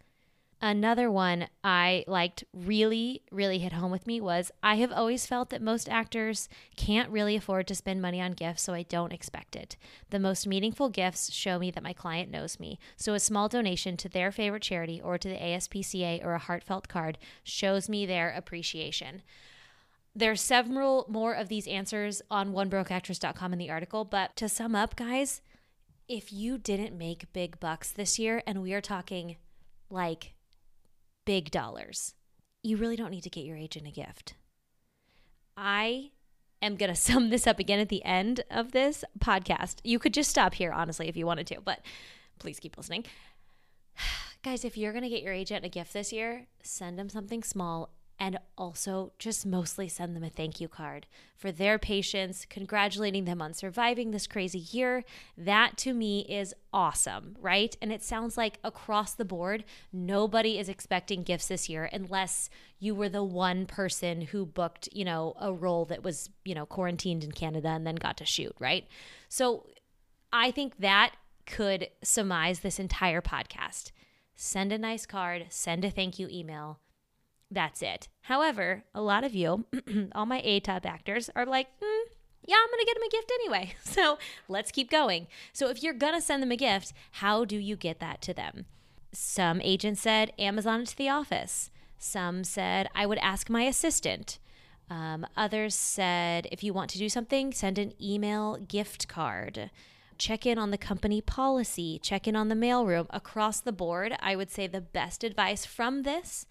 Another 0.62 1.10
one 1.10 1.48
I 1.64 2.04
liked 2.06 2.44
really, 2.54 3.22
really 3.32 3.60
hit 3.60 3.72
home 3.72 3.92
with 3.92 4.06
me 4.06 4.20
was 4.20 4.52
I 4.62 4.76
have 4.76 4.92
always 4.92 5.26
felt 5.26 5.52
that 5.52 5.62
most 5.62 5.88
actors 5.88 6.50
can't 6.76 7.10
really 7.10 7.38
afford 7.38 7.66
to 7.68 7.76
spend 7.76 8.02
money 8.02 8.20
on 8.20 8.34
gifts, 8.34 8.64
so 8.64 8.74
I 8.74 8.84
don't 8.84 9.14
expect 9.14 9.56
it. 9.56 9.78
The 10.10 10.20
most 10.20 10.46
meaningful 10.46 10.90
gifts 10.90 11.32
show 11.32 11.60
me 11.60 11.72
that 11.72 11.84
my 11.84 11.94
client 11.94 12.30
knows 12.30 12.60
me. 12.60 12.78
So 12.98 13.14
a 13.14 13.22
small 13.22 13.48
donation 13.48 13.96
to 13.98 14.10
their 14.10 14.34
favorite 14.34 14.64
charity 14.64 15.02
or 15.02 15.18
to 15.18 15.30
the 15.30 15.38
ASPCA 15.38 16.26
or 16.26 16.34
a 16.34 16.40
heartfelt 16.40 16.90
card 16.90 17.18
shows 17.42 17.88
me 17.88 18.06
their 18.06 18.30
appreciation. 18.30 19.22
There's 20.14 20.42
several 20.42 21.06
more 21.08 21.34
of 21.34 21.48
these 21.48 21.68
answers 21.68 22.22
on 22.30 22.52
onebrokeactress.com 22.52 23.54
in 23.54 23.60
the 23.60 23.70
article, 23.70 24.04
but 24.04 24.36
to 24.36 24.50
sum 24.50 24.76
up, 24.76 24.98
guys, 24.98 25.42
if 26.10 26.34
you 26.34 26.58
didn't 26.58 26.98
make 26.98 27.32
big 27.32 27.62
bucks 27.62 27.92
this 27.92 28.20
year, 28.20 28.44
and 28.46 28.62
we 28.62 28.74
are 28.74 28.82
talking 28.82 29.38
like 29.90 30.34
big 31.30 31.52
dollars, 31.52 32.16
you 32.64 32.76
really 32.76 32.96
don't 32.96 33.12
need 33.12 33.22
to 33.22 33.30
get 33.30 33.46
your 33.46 33.56
agent 33.56 33.86
a 33.86 33.92
gift. 33.92 34.34
I 35.56 36.10
am 36.60 36.76
going 36.76 36.90
to 36.96 36.96
sum 36.96 37.30
this 37.30 37.46
up 37.46 37.60
again 37.60 37.80
at 37.80 37.90
the 37.90 38.04
end 38.04 38.42
of 38.50 38.72
this 38.72 39.04
podcast. 39.20 39.76
You 39.84 40.00
could 40.00 40.12
just 40.12 40.32
stop 40.32 40.56
here, 40.56 40.72
honestly, 40.72 41.08
if 41.08 41.16
you 41.16 41.28
wanted 41.28 41.46
to, 41.46 41.62
but 41.62 41.82
please 42.40 42.60
keep 42.60 42.78
listening. 42.78 43.06
Guys, 44.44 44.66
if 44.66 44.76
you're 44.76 44.92
going 44.92 45.04
to 45.04 45.10
get 45.10 45.22
your 45.22 45.32
agent 45.32 45.64
a 45.64 45.70
gift 45.70 45.94
this 45.94 46.12
year, 46.12 46.48
send 46.64 46.98
them 46.98 47.10
something 47.10 47.44
small 47.44 47.92
and 48.20 48.38
also 48.58 49.14
just 49.18 49.46
mostly 49.46 49.88
send 49.88 50.16
them 50.16 50.24
a 50.24 50.30
thank 50.30 50.60
you 50.60 50.68
card 50.68 51.08
for 51.38 51.52
their 51.52 51.80
patience, 51.80 52.46
congratulating 52.50 53.24
them 53.24 53.42
on 53.42 53.54
surviving 53.54 54.12
this 54.12 54.28
crazy 54.28 54.60
year. 54.60 55.06
That 55.38 55.78
to 55.78 55.94
me 55.94 56.22
is 56.28 56.54
awesome, 56.74 57.38
right? 57.40 57.76
And 57.82 57.94
it 57.94 58.04
sounds 58.04 58.38
like 58.38 58.60
across 58.64 59.14
the 59.14 59.24
board, 59.24 59.64
nobody 59.94 60.60
is 60.60 60.68
expecting 60.68 61.24
gifts 61.24 61.48
this 61.48 61.70
year 61.70 61.90
unless 61.94 62.50
you 62.78 62.94
were 62.94 63.10
the 63.10 63.24
one 63.24 63.66
person 63.66 64.22
who 64.22 64.46
booked, 64.46 64.90
you 64.92 65.06
know, 65.06 65.34
a 65.40 65.54
role 65.54 65.86
that 65.86 66.04
was, 66.04 66.30
you 66.44 66.54
know, 66.54 66.66
quarantined 66.66 67.24
in 67.24 67.32
Canada 67.32 67.70
and 67.70 67.88
then 67.88 67.96
got 67.96 68.18
to 68.18 68.26
shoot, 68.26 68.54
right? 68.60 68.86
So 69.30 69.68
I 70.34 70.52
think 70.52 70.78
that 70.80 71.14
could 71.46 71.88
surmise 72.04 72.60
this 72.60 72.80
entire 72.80 73.22
podcast. 73.22 73.92
Send 74.36 74.74
a 74.74 74.78
nice 74.78 75.06
card, 75.06 75.46
send 75.50 75.86
a 75.86 75.90
thank 75.90 76.20
you 76.20 76.28
email 76.30 76.80
that's 77.52 77.82
it. 77.82 78.08
However, 78.22 78.84
a 78.94 79.02
lot 79.02 79.24
of 79.24 79.34
you, 79.34 79.66
all 80.16 80.26
my 80.26 80.42
A 80.44 80.60
top 80.60 80.86
actors, 80.86 81.30
are 81.36 81.46
like, 81.46 81.68
mm, 81.82 82.02
yeah, 82.46 82.56
I'm 82.62 82.70
going 82.70 82.80
to 82.80 82.86
get 82.86 82.96
them 82.96 83.08
a 83.08 83.12
gift 83.12 83.32
anyway. 83.32 83.74
So 83.84 84.18
let's 84.48 84.72
keep 84.72 84.90
going. 84.90 85.28
So 85.52 85.70
if 85.70 85.84
you're 85.84 85.94
going 85.94 86.14
to 86.14 86.22
send 86.22 86.42
them 86.42 86.52
a 86.52 86.58
gift, 86.58 86.94
how 87.12 87.46
do 87.46 87.58
you 87.58 87.76
get 87.76 88.00
that 88.00 88.22
to 88.24 88.34
them? 88.34 88.66
Some 89.12 89.62
agents 89.62 90.02
said 90.02 90.32
Amazon 90.38 90.86
to 90.86 90.96
the 90.96 91.10
office. 91.10 91.72
Some 91.98 92.44
said 92.44 92.88
I 92.96 93.06
would 93.06 93.18
ask 93.20 93.50
my 93.50 93.64
assistant. 93.64 94.40
Um, 94.90 95.26
others 95.36 95.76
said 95.76 96.48
if 96.52 96.64
you 96.64 96.74
want 96.74 96.90
to 96.92 96.98
do 96.98 97.10
something, 97.10 97.52
send 97.52 97.78
an 97.78 97.94
email 98.02 98.58
gift 98.58 99.08
card. 99.08 99.70
Check 100.18 100.46
in 100.46 100.58
on 100.58 100.72
the 100.72 100.78
company 100.78 101.22
policy, 101.22 102.00
check 102.00 102.28
in 102.28 102.36
on 102.36 102.50
the 102.50 102.56
mailroom. 102.56 103.08
Across 103.10 103.62
the 103.62 103.72
board, 103.72 104.16
I 104.20 104.36
would 104.36 104.52
say 104.52 104.68
the 104.68 104.82
best 104.82 105.24
advice 105.24 105.66
from 105.66 106.04
this 106.04 106.46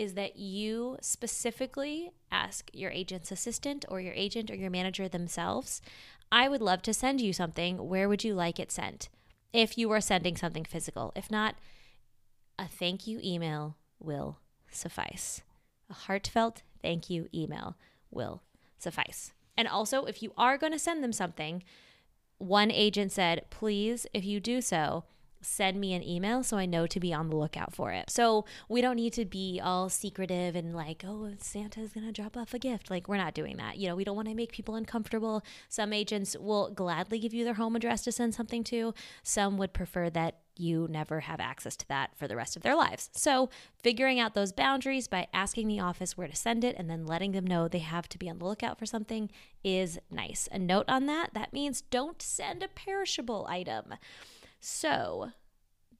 is 0.00 0.14
that 0.14 0.36
you 0.36 0.96
specifically 1.02 2.10
ask 2.32 2.70
your 2.72 2.90
agent's 2.90 3.30
assistant 3.30 3.84
or 3.86 4.00
your 4.00 4.14
agent 4.14 4.50
or 4.50 4.54
your 4.54 4.70
manager 4.70 5.08
themselves, 5.08 5.82
I 6.32 6.48
would 6.48 6.62
love 6.62 6.80
to 6.82 6.94
send 6.94 7.20
you 7.20 7.34
something. 7.34 7.86
Where 7.86 8.08
would 8.08 8.24
you 8.24 8.32
like 8.32 8.58
it 8.58 8.72
sent? 8.72 9.10
If 9.52 9.76
you 9.76 9.90
are 9.90 10.00
sending 10.00 10.36
something 10.36 10.64
physical. 10.64 11.12
If 11.14 11.30
not, 11.30 11.56
a 12.58 12.66
thank 12.66 13.06
you 13.06 13.20
email 13.22 13.76
will 13.98 14.38
suffice. 14.70 15.42
A 15.90 15.94
heartfelt 15.94 16.62
thank 16.80 17.10
you 17.10 17.28
email 17.34 17.76
will 18.10 18.42
suffice. 18.78 19.32
And 19.54 19.68
also, 19.68 20.06
if 20.06 20.22
you 20.22 20.32
are 20.38 20.56
going 20.56 20.72
to 20.72 20.78
send 20.78 21.04
them 21.04 21.12
something, 21.12 21.62
one 22.38 22.70
agent 22.70 23.12
said, 23.12 23.44
please, 23.50 24.06
if 24.14 24.24
you 24.24 24.40
do 24.40 24.62
so, 24.62 25.04
send 25.42 25.80
me 25.80 25.94
an 25.94 26.06
email 26.06 26.42
so 26.42 26.56
I 26.56 26.66
know 26.66 26.86
to 26.86 27.00
be 27.00 27.12
on 27.12 27.28
the 27.28 27.36
lookout 27.36 27.74
for 27.74 27.92
it. 27.92 28.10
So 28.10 28.44
we 28.68 28.80
don't 28.80 28.96
need 28.96 29.12
to 29.14 29.24
be 29.24 29.60
all 29.62 29.88
secretive 29.88 30.54
and 30.54 30.74
like, 30.74 31.04
oh, 31.06 31.32
Santa's 31.38 31.92
going 31.92 32.06
to 32.06 32.12
drop 32.12 32.36
off 32.36 32.54
a 32.54 32.58
gift. 32.58 32.90
Like, 32.90 33.08
we're 33.08 33.16
not 33.16 33.34
doing 33.34 33.56
that. 33.56 33.78
You 33.78 33.88
know, 33.88 33.96
we 33.96 34.04
don't 34.04 34.16
want 34.16 34.28
to 34.28 34.34
make 34.34 34.52
people 34.52 34.74
uncomfortable. 34.74 35.42
Some 35.68 35.92
agents 35.92 36.36
will 36.38 36.70
gladly 36.70 37.18
give 37.18 37.34
you 37.34 37.44
their 37.44 37.54
home 37.54 37.76
address 37.76 38.02
to 38.02 38.12
send 38.12 38.34
something 38.34 38.64
to, 38.64 38.94
some 39.22 39.56
would 39.58 39.72
prefer 39.72 40.10
that 40.10 40.38
you 40.56 40.86
never 40.90 41.20
have 41.20 41.40
access 41.40 41.74
to 41.76 41.88
that 41.88 42.10
for 42.16 42.28
the 42.28 42.36
rest 42.36 42.56
of 42.56 42.62
their 42.62 42.76
lives. 42.76 43.08
So, 43.12 43.48
figuring 43.82 44.20
out 44.20 44.34
those 44.34 44.52
boundaries 44.52 45.08
by 45.08 45.26
asking 45.32 45.68
the 45.68 45.80
office 45.80 46.16
where 46.16 46.28
to 46.28 46.36
send 46.36 46.64
it 46.64 46.76
and 46.78 46.90
then 46.90 47.06
letting 47.06 47.32
them 47.32 47.46
know 47.46 47.66
they 47.66 47.78
have 47.78 48.08
to 48.10 48.18
be 48.18 48.28
on 48.28 48.38
the 48.38 48.44
lookout 48.44 48.78
for 48.78 48.84
something 48.84 49.30
is 49.64 49.98
nice. 50.10 50.48
A 50.52 50.58
note 50.58 50.84
on 50.88 51.06
that 51.06 51.32
that 51.32 51.52
means 51.52 51.80
don't 51.80 52.20
send 52.20 52.62
a 52.62 52.68
perishable 52.68 53.46
item. 53.48 53.94
So, 54.60 55.30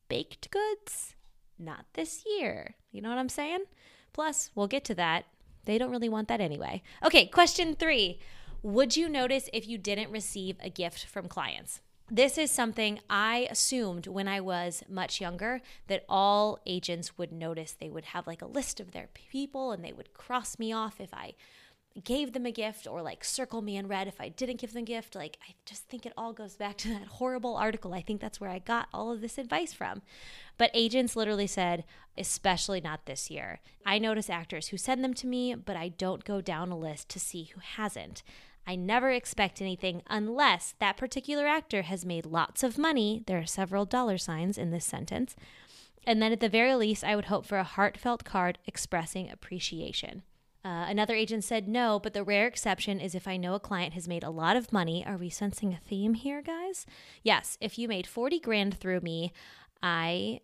baked 0.09 0.51
goods, 0.51 1.15
not 1.59 1.87
this 1.95 2.25
year. 2.27 2.77
You 2.93 3.01
know 3.01 3.09
what 3.09 3.19
I'm 3.19 3.29
saying? 3.29 3.65
Plus, 4.13 4.51
we'll 4.55 4.67
get 4.67 4.85
to 4.85 4.95
that. 4.97 5.25
They 5.65 5.79
don't 5.79 5.91
really 5.91 6.09
want 6.09 6.29
that 6.29 6.41
anyway. 6.41 6.83
Okay, 7.05 7.27
question 7.27 7.75
three 7.75 8.19
Would 8.63 8.97
you 8.97 9.09
notice 9.09 9.49
if 9.53 9.67
you 9.67 9.79
didn't 9.79 10.11
receive 10.11 10.57
a 10.61 10.71
gift 10.71 11.07
from 11.07 11.29
clients? 11.29 11.81
This 12.13 12.37
is 12.39 12.51
something 12.51 12.99
I 13.09 13.47
assumed 13.51 14.09
when 14.09 14.27
I 14.27 14.41
was 14.41 14.83
much 14.89 15.21
younger 15.21 15.61
that 15.87 16.05
all 16.09 16.59
agents 16.67 17.17
would 17.17 17.31
notice. 17.31 17.73
They 17.73 17.89
would 17.89 18.07
have 18.07 18.27
like 18.27 18.43
a 18.43 18.47
list 18.47 18.81
of 18.81 18.91
their 18.91 19.09
people 19.15 19.71
and 19.71 19.85
they 19.85 19.93
would 19.93 20.13
cross 20.13 20.59
me 20.59 20.73
off 20.73 21.01
if 21.01 21.15
I 21.15 21.35
gave 22.05 22.33
them 22.33 22.47
a 22.47 22.53
gift 22.53 22.87
or 22.87 23.03
like 23.03 23.25
circle 23.25 23.63
me 23.63 23.77
in 23.77 23.89
red 23.89 24.09
if 24.09 24.21
I 24.21 24.29
didn't 24.29 24.61
give 24.61 24.73
them 24.73 24.83
a 24.83 24.87
gift. 24.87 25.15
Like, 25.15 25.39
I 25.49 25.55
just 25.65 25.89
think 25.89 26.05
it 26.07 26.13
all 26.17 26.33
goes 26.33 26.57
back 26.57 26.77
to 26.79 26.89
that 26.89 27.07
horrible 27.07 27.57
article. 27.57 27.95
I 27.95 28.03
think 28.03 28.21
that's 28.21 28.41
where 28.41 28.51
I 28.51 28.59
got 28.59 28.89
all 28.93 29.13
of 29.13 29.21
this 29.21 29.39
advice 29.39 29.73
from. 29.73 30.03
But 30.59 30.71
agents 30.75 31.17
literally 31.17 31.47
said, 31.47 31.85
especially 32.17 32.81
not 32.81 33.07
this 33.07 33.31
year. 33.31 33.61
I 33.85 33.99
notice 33.99 34.31
actors 34.31 34.69
who 34.69 34.77
send 34.77 35.03
them 35.03 35.15
to 35.15 35.27
me, 35.27 35.55
but 35.55 35.77
I 35.77 35.89
don't 35.89 36.25
go 36.25 36.41
down 36.41 36.71
a 36.71 36.79
list 36.79 37.09
to 37.11 37.21
see 37.21 37.51
who 37.55 37.61
hasn't. 37.61 38.23
I 38.67 38.77
never 38.77 39.11
expect 39.11 39.61
anything 39.61 40.03
unless 40.09 40.75
that 40.79 40.97
particular 40.97 41.47
actor 41.47 41.83
has 41.83 42.05
made 42.05 42.27
lots 42.27 42.63
of 42.63 42.79
money. 42.79 43.23
There 43.27 43.39
are 43.39 43.47
several 43.47 43.85
dollar 43.85 44.19
signs 44.19 44.59
in 44.59 44.71
this 44.71 44.85
sentence. 44.85 45.35
And 46.07 46.23
then 46.23 46.33
at 46.33 46.41
the 46.41 46.49
very 46.49 46.75
least, 46.75 47.05
I 47.05 47.17
would 47.17 47.27
hope 47.27 47.47
for 47.47 47.59
a 47.59 47.65
heartfelt 47.65 48.25
card 48.25 48.59
expressing 48.67 49.31
appreciation. 49.31 50.23
Uh, 50.63 50.87
another 50.89 51.15
agent 51.15 51.43
said 51.43 51.67
no, 51.67 51.99
but 51.99 52.13
the 52.13 52.25
rare 52.25 52.47
exception 52.47 53.01
is 53.01 53.15
if 53.15 53.27
I 53.27 53.37
know 53.37 53.55
a 53.55 53.61
client 53.61 53.95
has 53.95 54.07
made 54.07 54.23
a 54.23 54.31
lot 54.31 54.57
of 54.57 54.73
money. 54.73 55.05
Are 55.07 55.17
we 55.17 55.31
sensing 55.31 55.73
a 55.73 55.79
theme 55.79 56.15
here, 56.15 56.43
guys? 56.43 56.85
Yes, 57.23 57.57
if 57.61 57.79
you 57.79 57.89
made 57.89 58.07
40 58.07 58.41
grand 58.41 58.79
through 58.79 59.01
me, 59.01 59.33
I 59.83 60.41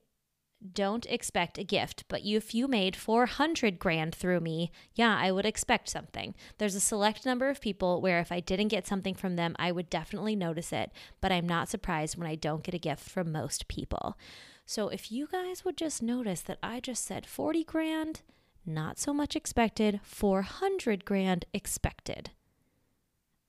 don't 0.73 1.05
expect 1.07 1.59
a 1.59 1.65
gift, 1.65 2.05
but 2.09 2.23
if 2.25 2.55
you 2.55 2.67
made 2.67 2.97
400 2.97 3.79
grand 3.79 4.15
through 4.15 4.41
me, 4.41 4.71
yeah, 4.95 5.17
I 5.17 5.31
would 5.31 5.45
expect 5.45 5.89
something. 5.89 6.35
There's 6.59 6.75
a 6.75 6.81
select 6.81 7.27
number 7.27 7.51
of 7.51 7.61
people 7.61 8.01
where 8.01 8.21
if 8.21 8.33
I 8.33 8.41
didn't 8.41 8.69
get 8.69 8.87
something 8.87 9.15
from 9.15 9.37
them, 9.37 9.55
I 9.59 9.71
would 9.71 9.91
definitely 9.91 10.35
notice 10.35 10.73
it, 10.73 10.93
but 11.21 11.31
I'm 11.31 11.47
not 11.47 11.69
surprised 11.69 12.17
when 12.17 12.27
I 12.27 12.37
don't 12.37 12.63
get 12.63 12.75
a 12.75 12.79
gift 12.79 13.09
from 13.09 13.33
most 13.33 13.69
people. 13.69 14.17
So 14.65 14.89
if 14.89 15.13
you 15.13 15.29
guys 15.31 15.65
would 15.65 15.77
just 15.77 16.03
notice 16.03 16.41
that 16.43 16.59
I 16.63 16.81
just 16.81 17.05
said 17.05 17.27
40 17.27 17.63
grand, 17.65 18.23
not 18.67 18.99
so 18.99 19.13
much 19.13 19.37
expected, 19.37 20.01
400 20.03 21.05
grand 21.05 21.45
expected. 21.53 22.31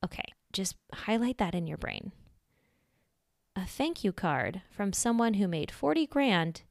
Okay, 0.03 0.25
just 0.53 0.75
highlight 0.93 1.37
that 1.37 1.55
in 1.55 1.67
your 1.67 1.77
brain. 1.77 2.11
A 3.55 3.65
thank 3.65 4.03
you 4.03 4.13
card 4.13 4.61
from 4.69 4.93
someone 4.93 5.35
who 5.35 5.47
made 5.47 5.71
40 5.71 6.05
grand 6.07 6.61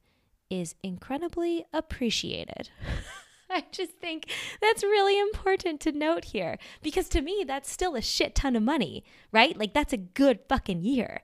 is 0.49 0.75
incredibly 0.83 1.65
appreciated. 1.73 2.69
I 3.49 3.65
just 3.71 3.93
think 3.93 4.31
that's 4.61 4.83
really 4.83 5.19
important 5.19 5.79
to 5.81 5.91
note 5.91 6.25
here 6.25 6.57
because 6.81 7.07
to 7.09 7.21
me, 7.21 7.43
that's 7.47 7.71
still 7.71 7.95
a 7.95 8.01
shit 8.01 8.35
ton 8.35 8.55
of 8.55 8.63
money, 8.63 9.03
right? 9.31 9.57
Like, 9.57 9.73
that's 9.73 9.93
a 9.93 9.97
good 9.97 10.39
fucking 10.49 10.81
year. 10.81 11.21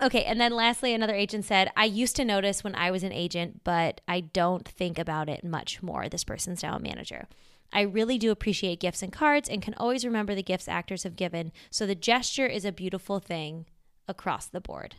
Okay, 0.00 0.24
and 0.24 0.40
then 0.40 0.52
lastly, 0.52 0.94
another 0.94 1.14
agent 1.14 1.44
said, 1.44 1.70
I 1.76 1.84
used 1.84 2.16
to 2.16 2.24
notice 2.24 2.64
when 2.64 2.74
I 2.74 2.90
was 2.90 3.02
an 3.02 3.12
agent, 3.12 3.62
but 3.62 4.00
I 4.08 4.20
don't 4.20 4.66
think 4.66 4.98
about 4.98 5.28
it 5.28 5.44
much 5.44 5.82
more. 5.82 6.08
This 6.08 6.24
person's 6.24 6.62
now 6.62 6.76
a 6.76 6.80
manager. 6.80 7.28
I 7.72 7.82
really 7.82 8.18
do 8.18 8.30
appreciate 8.30 8.80
gifts 8.80 9.02
and 9.02 9.12
cards 9.12 9.48
and 9.48 9.62
can 9.62 9.74
always 9.74 10.04
remember 10.04 10.34
the 10.34 10.42
gifts 10.42 10.68
actors 10.68 11.04
have 11.04 11.16
given. 11.16 11.52
So 11.70 11.86
the 11.86 11.94
gesture 11.94 12.46
is 12.46 12.64
a 12.64 12.72
beautiful 12.72 13.18
thing 13.18 13.66
across 14.08 14.46
the 14.46 14.60
board. 14.60 14.96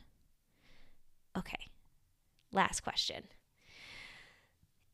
Okay, 1.38 1.69
last 2.51 2.81
question. 2.81 3.23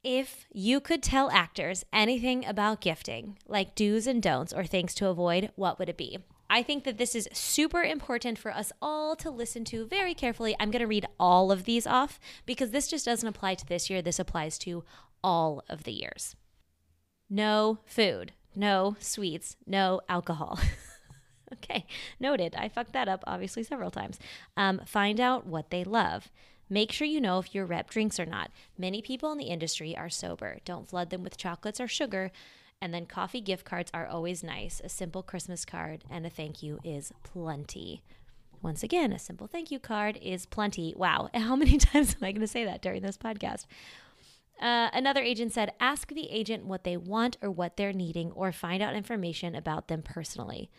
If 0.03 0.45
you 0.53 0.79
could 0.79 1.03
tell 1.03 1.29
actors 1.29 1.85
anything 1.91 2.45
about 2.45 2.79
gifting, 2.79 3.37
like 3.47 3.75
do's 3.75 4.07
and 4.07 4.23
don'ts 4.23 4.53
or 4.53 4.63
things 4.63 4.93
to 4.95 5.07
avoid, 5.07 5.51
what 5.55 5.77
would 5.77 5.89
it 5.89 5.97
be? 5.97 6.19
I 6.49 6.63
think 6.63 6.83
that 6.83 6.97
this 6.97 7.13
is 7.13 7.29
super 7.31 7.83
important 7.83 8.39
for 8.39 8.51
us 8.51 8.71
all 8.81 9.15
to 9.17 9.29
listen 9.29 9.63
to 9.65 9.85
very 9.85 10.15
carefully. 10.15 10.55
I'm 10.59 10.71
going 10.71 10.81
to 10.81 10.87
read 10.87 11.05
all 11.19 11.51
of 11.51 11.65
these 11.65 11.85
off 11.85 12.19
because 12.45 12.71
this 12.71 12.87
just 12.87 13.05
doesn't 13.05 13.27
apply 13.27 13.55
to 13.55 13.67
this 13.67 13.89
year. 13.89 14.01
This 14.01 14.19
applies 14.19 14.57
to 14.59 14.83
all 15.23 15.63
of 15.69 15.83
the 15.83 15.91
years. 15.91 16.35
No 17.29 17.79
food, 17.85 18.33
no 18.55 18.95
sweets, 18.99 19.57
no 19.67 20.01
alcohol. 20.09 20.59
okay, 21.53 21.85
noted. 22.19 22.55
I 22.55 22.67
fucked 22.67 22.93
that 22.93 23.07
up 23.07 23.23
obviously 23.27 23.61
several 23.61 23.91
times. 23.91 24.17
Um, 24.57 24.81
find 24.85 25.19
out 25.19 25.45
what 25.45 25.69
they 25.69 25.83
love. 25.83 26.31
Make 26.67 26.91
sure 26.91 27.07
you 27.07 27.21
know 27.21 27.39
if 27.39 27.53
your 27.53 27.65
rep 27.65 27.89
drinks 27.89 28.19
or 28.19 28.25
not. 28.25 28.51
Many 28.77 29.01
people 29.01 29.31
in 29.31 29.37
the 29.37 29.45
industry 29.45 29.95
are 29.95 30.09
sober. 30.09 30.59
Don't 30.65 30.87
flood 30.87 31.09
them 31.09 31.23
with 31.23 31.37
chocolates 31.37 31.79
or 31.79 31.87
sugar 31.87 32.31
and 32.81 32.93
then 32.93 33.05
coffee 33.05 33.41
gift 33.41 33.65
cards 33.65 33.91
are 33.93 34.07
always 34.07 34.43
nice. 34.43 34.81
A 34.83 34.89
simple 34.89 35.24
Christmas 35.24 35.65
card 35.65 36.03
and 36.09 36.25
a 36.25 36.29
thank 36.29 36.63
you 36.63 36.79
is 36.83 37.12
plenty. 37.24 38.01
Once 38.62 38.83
again, 38.83 39.13
a 39.13 39.19
simple 39.19 39.48
thank 39.48 39.71
you 39.71 39.79
card 39.79 40.17
is 40.21 40.45
plenty. 40.45 40.93
Wow. 40.95 41.29
How 41.33 41.55
many 41.55 41.77
times 41.77 42.15
am 42.15 42.25
I 42.25 42.31
going 42.31 42.41
to 42.41 42.48
say 42.48 42.65
that 42.65 42.81
during 42.81 43.01
this 43.01 43.17
podcast? 43.17 43.65
Uh, 44.62 44.89
another 44.93 45.21
agent 45.21 45.53
said, 45.53 45.71
ask 45.79 46.09
the 46.09 46.29
agent 46.29 46.65
what 46.65 46.83
they 46.83 46.98
want 46.98 47.38
or 47.41 47.50
what 47.50 47.77
they're 47.77 47.93
needing, 47.93 48.31
or 48.33 48.51
find 48.51 48.83
out 48.83 48.93
information 48.93 49.55
about 49.55 49.88
them 49.88 50.01
personally. 50.01 50.69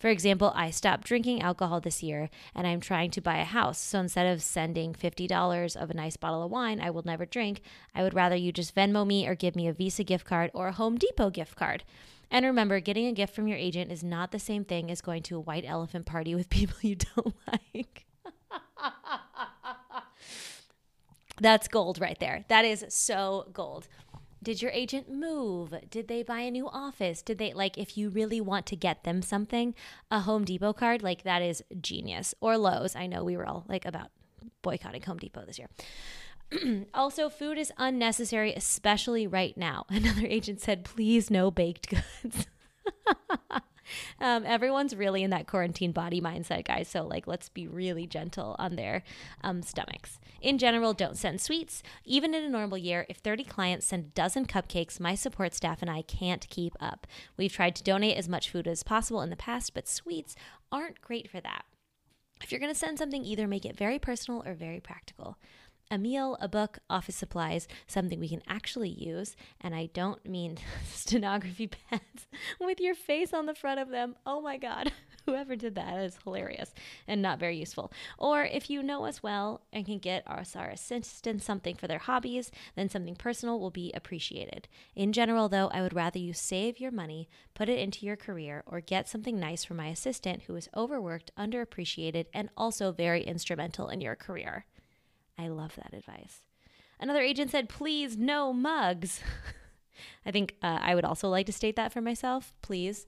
For 0.00 0.08
example, 0.08 0.50
I 0.56 0.70
stopped 0.70 1.04
drinking 1.06 1.42
alcohol 1.42 1.78
this 1.78 2.02
year 2.02 2.30
and 2.54 2.66
I'm 2.66 2.80
trying 2.80 3.10
to 3.10 3.20
buy 3.20 3.36
a 3.36 3.44
house. 3.44 3.78
So 3.78 4.00
instead 4.00 4.26
of 4.26 4.42
sending 4.42 4.94
$50 4.94 5.76
of 5.76 5.90
a 5.90 5.94
nice 5.94 6.16
bottle 6.16 6.42
of 6.42 6.50
wine 6.50 6.80
I 6.80 6.88
will 6.88 7.02
never 7.04 7.26
drink, 7.26 7.60
I 7.94 8.02
would 8.02 8.14
rather 8.14 8.34
you 8.34 8.50
just 8.50 8.74
Venmo 8.74 9.06
me 9.06 9.28
or 9.28 9.34
give 9.34 9.54
me 9.54 9.68
a 9.68 9.74
Visa 9.74 10.02
gift 10.02 10.24
card 10.24 10.50
or 10.54 10.68
a 10.68 10.72
Home 10.72 10.96
Depot 10.96 11.28
gift 11.28 11.54
card. 11.54 11.84
And 12.30 12.46
remember, 12.46 12.80
getting 12.80 13.06
a 13.06 13.12
gift 13.12 13.34
from 13.34 13.46
your 13.46 13.58
agent 13.58 13.92
is 13.92 14.02
not 14.02 14.30
the 14.32 14.38
same 14.38 14.64
thing 14.64 14.90
as 14.90 15.02
going 15.02 15.22
to 15.24 15.36
a 15.36 15.40
white 15.40 15.64
elephant 15.66 16.06
party 16.06 16.34
with 16.34 16.48
people 16.50 16.76
you 16.80 16.96
don't 16.96 17.34
like. 17.74 18.06
That's 21.40 21.68
gold 21.68 22.00
right 22.00 22.18
there. 22.20 22.44
That 22.48 22.64
is 22.64 22.86
so 22.88 23.48
gold. 23.52 23.86
Did 24.42 24.62
your 24.62 24.70
agent 24.70 25.10
move? 25.10 25.74
Did 25.90 26.08
they 26.08 26.22
buy 26.22 26.40
a 26.40 26.50
new 26.50 26.68
office? 26.68 27.20
Did 27.20 27.38
they 27.38 27.52
like 27.52 27.76
if 27.76 27.98
you 27.98 28.08
really 28.08 28.40
want 28.40 28.66
to 28.66 28.76
get 28.76 29.04
them 29.04 29.20
something, 29.20 29.74
a 30.10 30.20
Home 30.20 30.44
Depot 30.44 30.72
card, 30.72 31.02
like 31.02 31.24
that 31.24 31.42
is 31.42 31.62
genius. 31.80 32.34
Or 32.40 32.56
Lowe's. 32.56 32.96
I 32.96 33.06
know 33.06 33.22
we 33.22 33.36
were 33.36 33.46
all 33.46 33.64
like 33.68 33.84
about 33.84 34.10
boycotting 34.62 35.02
Home 35.02 35.18
Depot 35.18 35.44
this 35.46 35.58
year. 35.58 35.68
also, 36.94 37.28
food 37.28 37.58
is 37.58 37.72
unnecessary, 37.76 38.54
especially 38.54 39.26
right 39.26 39.56
now. 39.56 39.84
Another 39.90 40.26
agent 40.26 40.60
said, 40.60 40.84
please 40.84 41.30
no 41.30 41.50
baked 41.50 41.88
goods. 41.90 42.46
um, 44.20 44.44
everyone's 44.46 44.94
really 44.94 45.22
in 45.22 45.30
that 45.30 45.46
quarantine 45.46 45.92
body 45.92 46.20
mindset, 46.20 46.64
guys. 46.64 46.88
So, 46.88 47.04
like, 47.04 47.26
let's 47.26 47.48
be 47.48 47.66
really 47.66 48.06
gentle 48.06 48.56
on 48.58 48.76
their 48.76 49.02
um, 49.42 49.62
stomachs. 49.62 50.18
In 50.40 50.58
general, 50.58 50.94
don't 50.94 51.16
send 51.16 51.40
sweets. 51.40 51.82
Even 52.04 52.34
in 52.34 52.44
a 52.44 52.48
normal 52.48 52.78
year, 52.78 53.06
if 53.08 53.18
30 53.18 53.44
clients 53.44 53.86
send 53.86 54.04
a 54.04 54.08
dozen 54.08 54.46
cupcakes, 54.46 55.00
my 55.00 55.14
support 55.14 55.54
staff 55.54 55.82
and 55.82 55.90
I 55.90 56.02
can't 56.02 56.48
keep 56.48 56.74
up. 56.80 57.06
We've 57.36 57.52
tried 57.52 57.76
to 57.76 57.82
donate 57.82 58.16
as 58.16 58.28
much 58.28 58.50
food 58.50 58.66
as 58.66 58.82
possible 58.82 59.22
in 59.22 59.30
the 59.30 59.36
past, 59.36 59.74
but 59.74 59.88
sweets 59.88 60.34
aren't 60.72 61.00
great 61.00 61.30
for 61.30 61.40
that. 61.40 61.64
If 62.42 62.50
you're 62.50 62.60
going 62.60 62.72
to 62.72 62.78
send 62.78 62.98
something, 62.98 63.24
either 63.24 63.46
make 63.46 63.66
it 63.66 63.76
very 63.76 63.98
personal 63.98 64.42
or 64.46 64.54
very 64.54 64.80
practical 64.80 65.36
a 65.90 65.98
meal, 65.98 66.36
a 66.40 66.48
book, 66.48 66.78
office 66.88 67.16
supplies, 67.16 67.66
something 67.86 68.20
we 68.20 68.28
can 68.28 68.42
actually 68.46 68.90
use. 68.90 69.34
And 69.60 69.74
I 69.74 69.86
don't 69.86 70.24
mean 70.26 70.58
stenography 70.92 71.66
pads 71.66 72.26
with 72.60 72.80
your 72.80 72.94
face 72.94 73.32
on 73.32 73.46
the 73.46 73.54
front 73.54 73.80
of 73.80 73.88
them. 73.88 74.14
Oh 74.24 74.40
my 74.40 74.56
God. 74.56 74.92
Whoever 75.26 75.54
did 75.54 75.74
that 75.74 75.98
is 75.98 76.18
hilarious 76.24 76.72
and 77.06 77.20
not 77.20 77.38
very 77.38 77.56
useful. 77.56 77.92
Or 78.18 78.44
if 78.44 78.70
you 78.70 78.82
know 78.82 79.04
us 79.04 79.22
well 79.22 79.60
and 79.72 79.84
can 79.84 79.98
get 79.98 80.26
us 80.26 80.56
our 80.56 80.68
assistant 80.70 81.42
something 81.42 81.74
for 81.74 81.86
their 81.86 81.98
hobbies, 81.98 82.50
then 82.74 82.88
something 82.88 83.14
personal 83.14 83.60
will 83.60 83.70
be 83.70 83.92
appreciated. 83.94 84.66
In 84.96 85.12
general, 85.12 85.48
though, 85.48 85.68
I 85.68 85.82
would 85.82 85.94
rather 85.94 86.18
you 86.18 86.32
save 86.32 86.80
your 86.80 86.90
money, 86.90 87.28
put 87.54 87.68
it 87.68 87.78
into 87.78 88.06
your 88.06 88.16
career, 88.16 88.62
or 88.66 88.80
get 88.80 89.08
something 89.08 89.38
nice 89.38 89.64
for 89.64 89.74
my 89.74 89.88
assistant 89.88 90.42
who 90.42 90.56
is 90.56 90.70
overworked, 90.74 91.30
underappreciated, 91.36 92.26
and 92.32 92.48
also 92.56 92.90
very 92.90 93.22
instrumental 93.22 93.88
in 93.88 94.00
your 94.00 94.16
career. 94.16 94.64
I 95.40 95.48
love 95.48 95.74
that 95.76 95.94
advice. 95.94 96.40
Another 97.00 97.22
agent 97.22 97.50
said, 97.50 97.70
please, 97.70 98.18
no 98.18 98.52
mugs. 98.52 99.20
I 100.26 100.30
think 100.30 100.54
uh, 100.62 100.78
I 100.82 100.94
would 100.94 101.04
also 101.04 101.30
like 101.30 101.46
to 101.46 101.52
state 101.52 101.76
that 101.76 101.92
for 101.92 102.02
myself. 102.02 102.52
Please 102.60 103.06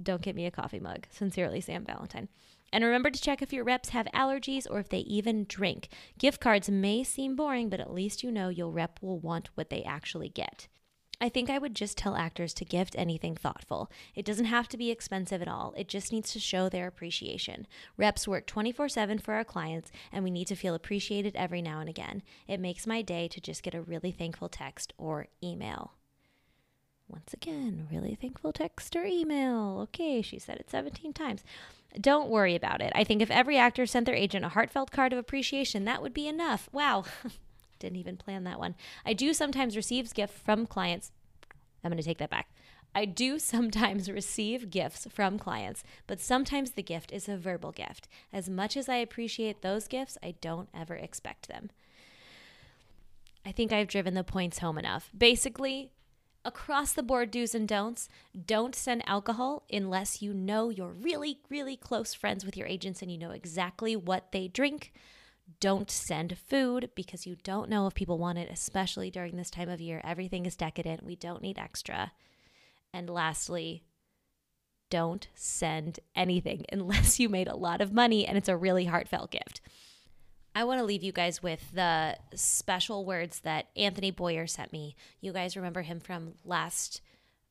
don't 0.00 0.22
get 0.22 0.34
me 0.34 0.44
a 0.44 0.50
coffee 0.50 0.80
mug. 0.80 1.06
Sincerely, 1.10 1.60
Sam 1.60 1.84
Valentine. 1.84 2.28
And 2.72 2.84
remember 2.84 3.10
to 3.10 3.20
check 3.20 3.42
if 3.42 3.52
your 3.52 3.64
reps 3.64 3.90
have 3.90 4.06
allergies 4.12 4.66
or 4.68 4.80
if 4.80 4.88
they 4.88 4.98
even 4.98 5.46
drink. 5.48 5.88
Gift 6.18 6.40
cards 6.40 6.68
may 6.68 7.04
seem 7.04 7.36
boring, 7.36 7.68
but 7.68 7.80
at 7.80 7.94
least 7.94 8.24
you 8.24 8.32
know 8.32 8.48
your 8.48 8.70
rep 8.70 8.98
will 9.00 9.18
want 9.18 9.50
what 9.54 9.70
they 9.70 9.82
actually 9.84 10.28
get. 10.28 10.66
I 11.20 11.28
think 11.28 11.50
I 11.50 11.58
would 11.58 11.74
just 11.74 11.98
tell 11.98 12.14
actors 12.14 12.54
to 12.54 12.64
gift 12.64 12.94
anything 12.96 13.34
thoughtful. 13.34 13.90
It 14.14 14.24
doesn't 14.24 14.44
have 14.44 14.68
to 14.68 14.76
be 14.76 14.90
expensive 14.90 15.42
at 15.42 15.48
all, 15.48 15.74
it 15.76 15.88
just 15.88 16.12
needs 16.12 16.32
to 16.32 16.38
show 16.38 16.68
their 16.68 16.86
appreciation. 16.86 17.66
Reps 17.96 18.28
work 18.28 18.46
24 18.46 18.88
7 18.88 19.18
for 19.18 19.34
our 19.34 19.44
clients, 19.44 19.90
and 20.12 20.22
we 20.22 20.30
need 20.30 20.46
to 20.46 20.54
feel 20.54 20.74
appreciated 20.74 21.34
every 21.34 21.60
now 21.60 21.80
and 21.80 21.88
again. 21.88 22.22
It 22.46 22.60
makes 22.60 22.86
my 22.86 23.02
day 23.02 23.26
to 23.28 23.40
just 23.40 23.64
get 23.64 23.74
a 23.74 23.82
really 23.82 24.12
thankful 24.12 24.48
text 24.48 24.92
or 24.96 25.26
email. 25.42 25.92
Once 27.08 27.32
again, 27.32 27.88
really 27.90 28.14
thankful 28.14 28.52
text 28.52 28.94
or 28.94 29.04
email. 29.04 29.80
Okay, 29.84 30.22
she 30.22 30.38
said 30.38 30.58
it 30.58 30.70
17 30.70 31.14
times. 31.14 31.42
Don't 31.98 32.28
worry 32.28 32.54
about 32.54 32.82
it. 32.82 32.92
I 32.94 33.02
think 33.02 33.22
if 33.22 33.30
every 33.30 33.56
actor 33.56 33.86
sent 33.86 34.06
their 34.06 34.14
agent 34.14 34.44
a 34.44 34.50
heartfelt 34.50 34.90
card 34.90 35.12
of 35.12 35.18
appreciation, 35.18 35.84
that 35.86 36.02
would 36.02 36.12
be 36.14 36.28
enough. 36.28 36.68
Wow. 36.70 37.04
Didn't 37.78 37.98
even 37.98 38.16
plan 38.16 38.44
that 38.44 38.58
one. 38.58 38.74
I 39.04 39.12
do 39.12 39.32
sometimes 39.32 39.76
receive 39.76 40.12
gifts 40.14 40.40
from 40.44 40.66
clients. 40.66 41.12
I'm 41.82 41.90
going 41.90 41.98
to 41.98 42.04
take 42.04 42.18
that 42.18 42.30
back. 42.30 42.48
I 42.94 43.04
do 43.04 43.38
sometimes 43.38 44.10
receive 44.10 44.70
gifts 44.70 45.06
from 45.10 45.38
clients, 45.38 45.82
but 46.06 46.20
sometimes 46.20 46.72
the 46.72 46.82
gift 46.82 47.12
is 47.12 47.28
a 47.28 47.36
verbal 47.36 47.72
gift. 47.72 48.08
As 48.32 48.48
much 48.48 48.76
as 48.76 48.88
I 48.88 48.96
appreciate 48.96 49.62
those 49.62 49.88
gifts, 49.88 50.18
I 50.22 50.34
don't 50.40 50.68
ever 50.74 50.94
expect 50.94 51.48
them. 51.48 51.70
I 53.46 53.52
think 53.52 53.72
I've 53.72 53.88
driven 53.88 54.14
the 54.14 54.24
points 54.24 54.58
home 54.58 54.78
enough. 54.78 55.10
Basically, 55.16 55.90
across 56.44 56.92
the 56.92 57.02
board 57.02 57.30
do's 57.30 57.54
and 57.54 57.68
don'ts 57.68 58.08
don't 58.46 58.74
send 58.74 59.02
alcohol 59.06 59.64
unless 59.72 60.20
you 60.20 60.34
know 60.34 60.70
you're 60.70 60.92
really, 60.92 61.40
really 61.48 61.76
close 61.76 62.14
friends 62.14 62.44
with 62.44 62.56
your 62.56 62.66
agents 62.66 63.00
and 63.00 63.10
you 63.10 63.18
know 63.18 63.30
exactly 63.30 63.96
what 63.96 64.32
they 64.32 64.48
drink. 64.48 64.92
Don't 65.60 65.90
send 65.90 66.36
food 66.38 66.90
because 66.94 67.26
you 67.26 67.36
don't 67.42 67.70
know 67.70 67.86
if 67.86 67.94
people 67.94 68.18
want 68.18 68.38
it, 68.38 68.50
especially 68.50 69.10
during 69.10 69.36
this 69.36 69.50
time 69.50 69.68
of 69.68 69.80
year. 69.80 70.00
Everything 70.04 70.46
is 70.46 70.56
decadent. 70.56 71.02
We 71.02 71.16
don't 71.16 71.42
need 71.42 71.58
extra. 71.58 72.12
And 72.92 73.08
lastly, 73.08 73.82
don't 74.90 75.28
send 75.34 76.00
anything 76.14 76.64
unless 76.72 77.18
you 77.18 77.28
made 77.28 77.48
a 77.48 77.56
lot 77.56 77.80
of 77.80 77.92
money 77.92 78.26
and 78.26 78.36
it's 78.36 78.48
a 78.48 78.56
really 78.56 78.86
heartfelt 78.86 79.30
gift. 79.30 79.60
I 80.54 80.64
want 80.64 80.80
to 80.80 80.84
leave 80.84 81.04
you 81.04 81.12
guys 81.12 81.42
with 81.42 81.70
the 81.72 82.16
special 82.34 83.04
words 83.04 83.40
that 83.40 83.66
Anthony 83.76 84.10
Boyer 84.10 84.46
sent 84.46 84.72
me. 84.72 84.96
You 85.20 85.32
guys 85.32 85.56
remember 85.56 85.82
him 85.82 86.00
from 86.00 86.34
last 86.44 87.00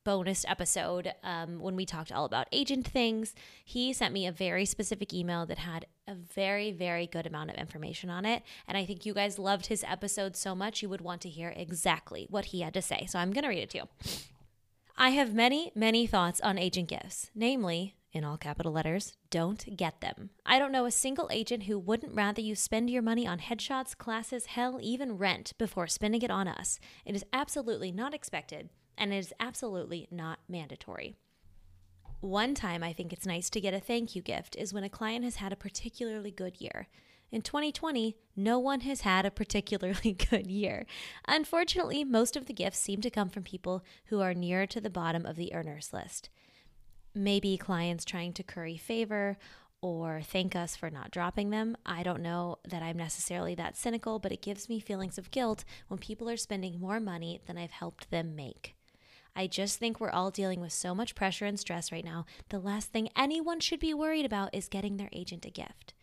bonus 0.08 0.46
episode 0.48 1.14
um, 1.22 1.60
when 1.60 1.76
we 1.76 1.86
talked 1.86 2.14
all 2.14 2.24
about 2.24 2.48
agent 2.54 2.88
things. 2.88 3.36
He 3.66 3.92
sent 3.92 4.14
me 4.14 4.26
a 4.26 4.32
very 4.32 4.64
specific 4.64 5.14
email 5.14 5.46
that 5.48 5.58
had 5.58 5.86
a 6.08 6.16
very, 6.16 6.72
very 6.72 7.06
good 7.06 7.28
amount 7.28 7.50
of 7.50 7.58
information 7.58 8.10
on 8.10 8.24
it. 8.26 8.42
And 8.70 8.78
I 8.78 8.86
think 8.86 9.06
you 9.06 9.14
guys 9.14 9.38
loved 9.38 9.66
his 9.66 9.84
episode 9.84 10.38
so 10.38 10.56
much, 10.56 10.82
you 10.82 10.88
would 10.88 11.02
want 11.02 11.20
to 11.24 11.30
hear 11.30 11.54
exactly 11.54 12.26
what 12.30 12.46
he 12.46 12.62
had 12.62 12.74
to 12.76 12.82
say. 12.82 13.06
So 13.10 13.20
I'm 13.20 13.34
going 13.34 13.44
to 13.44 13.50
read 13.50 13.64
it 13.64 13.70
to 13.72 13.80
you. 13.80 13.84
I 14.96 15.10
have 15.10 15.34
many, 15.34 15.74
many 15.76 16.08
thoughts 16.08 16.40
on 16.40 16.58
agent 16.58 16.88
gifts, 16.88 17.30
namely, 17.36 17.98
in 18.14 18.24
all 18.24 18.38
capital 18.38 18.72
letters, 18.72 19.18
don't 19.30 19.76
get 19.76 20.00
them. 20.00 20.30
I 20.46 20.58
don't 20.58 20.72
know 20.72 20.86
a 20.86 20.92
single 20.92 21.28
agent 21.34 21.64
who 21.64 21.78
wouldn't 21.78 22.16
rather 22.16 22.40
you 22.40 22.56
spend 22.56 22.90
your 22.90 23.02
money 23.02 23.28
on 23.28 23.40
headshots, 23.40 23.96
classes, 23.98 24.46
hell, 24.46 24.80
even 24.82 25.18
rent 25.18 25.52
before 25.58 25.88
spending 25.88 26.22
it 26.22 26.32
on 26.32 26.48
us. 26.48 26.80
It 27.06 27.14
is 27.14 27.26
absolutely 27.34 27.92
not 27.92 28.14
expected, 28.14 28.70
and 28.98 29.14
it 29.14 29.18
is 29.18 29.34
absolutely 29.40 30.08
not 30.12 30.40
mandatory. 30.48 31.16
One 32.20 32.56
time 32.56 32.82
I 32.84 32.94
think 32.94 33.14
it's 33.14 33.28
nice 33.28 33.50
to 33.52 33.62
get 33.62 33.74
a 33.74 33.80
thank 33.80 34.16
you 34.16 34.22
gift 34.22 34.56
is 34.56 34.74
when 34.74 34.84
a 34.84 34.90
client 34.90 35.24
has 35.24 35.36
had 35.36 35.54
a 35.54 35.58
particularly 35.58 36.32
good 36.32 36.60
year. 36.60 36.88
In 37.32 37.42
2020, 37.42 38.16
no 38.36 38.58
one 38.58 38.82
has 38.82 39.02
had 39.02 39.26
a 39.26 39.32
particularly 39.32 40.14
good 40.30 40.48
year. 40.48 40.86
Unfortunately, 41.28 42.04
most 42.04 42.36
of 42.36 42.46
the 42.46 42.54
gifts 42.54 42.80
seem 42.80 43.02
to 43.02 43.10
come 43.10 43.30
from 43.30 43.44
people 43.44 43.84
who 44.06 44.22
are 44.22 44.34
nearer 44.34 44.66
to 44.68 44.82
the 44.82 44.90
bottom 44.90 45.26
of 45.26 45.36
the 45.36 45.54
earners 45.54 45.92
list. 45.94 46.30
Maybe 47.14 47.58
clients 47.58 48.06
trying 48.06 48.34
to 48.34 48.44
curry 48.44 48.78
favor 48.78 49.38
or 49.82 50.22
thank 50.24 50.56
us 50.56 50.76
for 50.76 50.90
not 50.90 51.12
dropping 51.12 51.50
them. 51.50 51.78
I 51.86 52.02
don't 52.02 52.22
know 52.22 52.58
that 52.68 52.82
I'm 52.82 52.98
necessarily 52.98 53.54
that 53.56 53.78
cynical, 53.78 54.20
but 54.20 54.32
it 54.32 54.42
gives 54.42 54.70
me 54.70 54.80
feelings 54.80 55.18
of 55.18 55.30
guilt 55.30 55.64
when 55.88 56.00
people 56.00 56.30
are 56.30 56.38
spending 56.38 56.80
more 56.80 57.00
money 57.00 57.42
than 57.46 57.58
I've 57.58 57.72
helped 57.72 58.10
them 58.10 58.36
make. 58.36 58.77
I 59.38 59.46
just 59.46 59.78
think 59.78 60.00
we're 60.00 60.10
all 60.10 60.32
dealing 60.32 60.60
with 60.62 60.74
so 60.74 60.96
much 60.96 61.14
pressure 61.14 61.46
and 61.46 61.60
stress 61.60 61.92
right 61.92 62.04
now. 62.04 62.26
The 62.50 62.58
last 62.58 62.92
thing 62.92 63.10
anyone 63.16 63.60
should 63.60 63.80
be 63.80 63.94
worried 63.94 64.26
about 64.26 64.50
is 64.52 64.68
getting 64.68 64.98
their 64.98 65.10
agent 65.14 65.46
a 65.46 65.52
gift. 65.52 65.94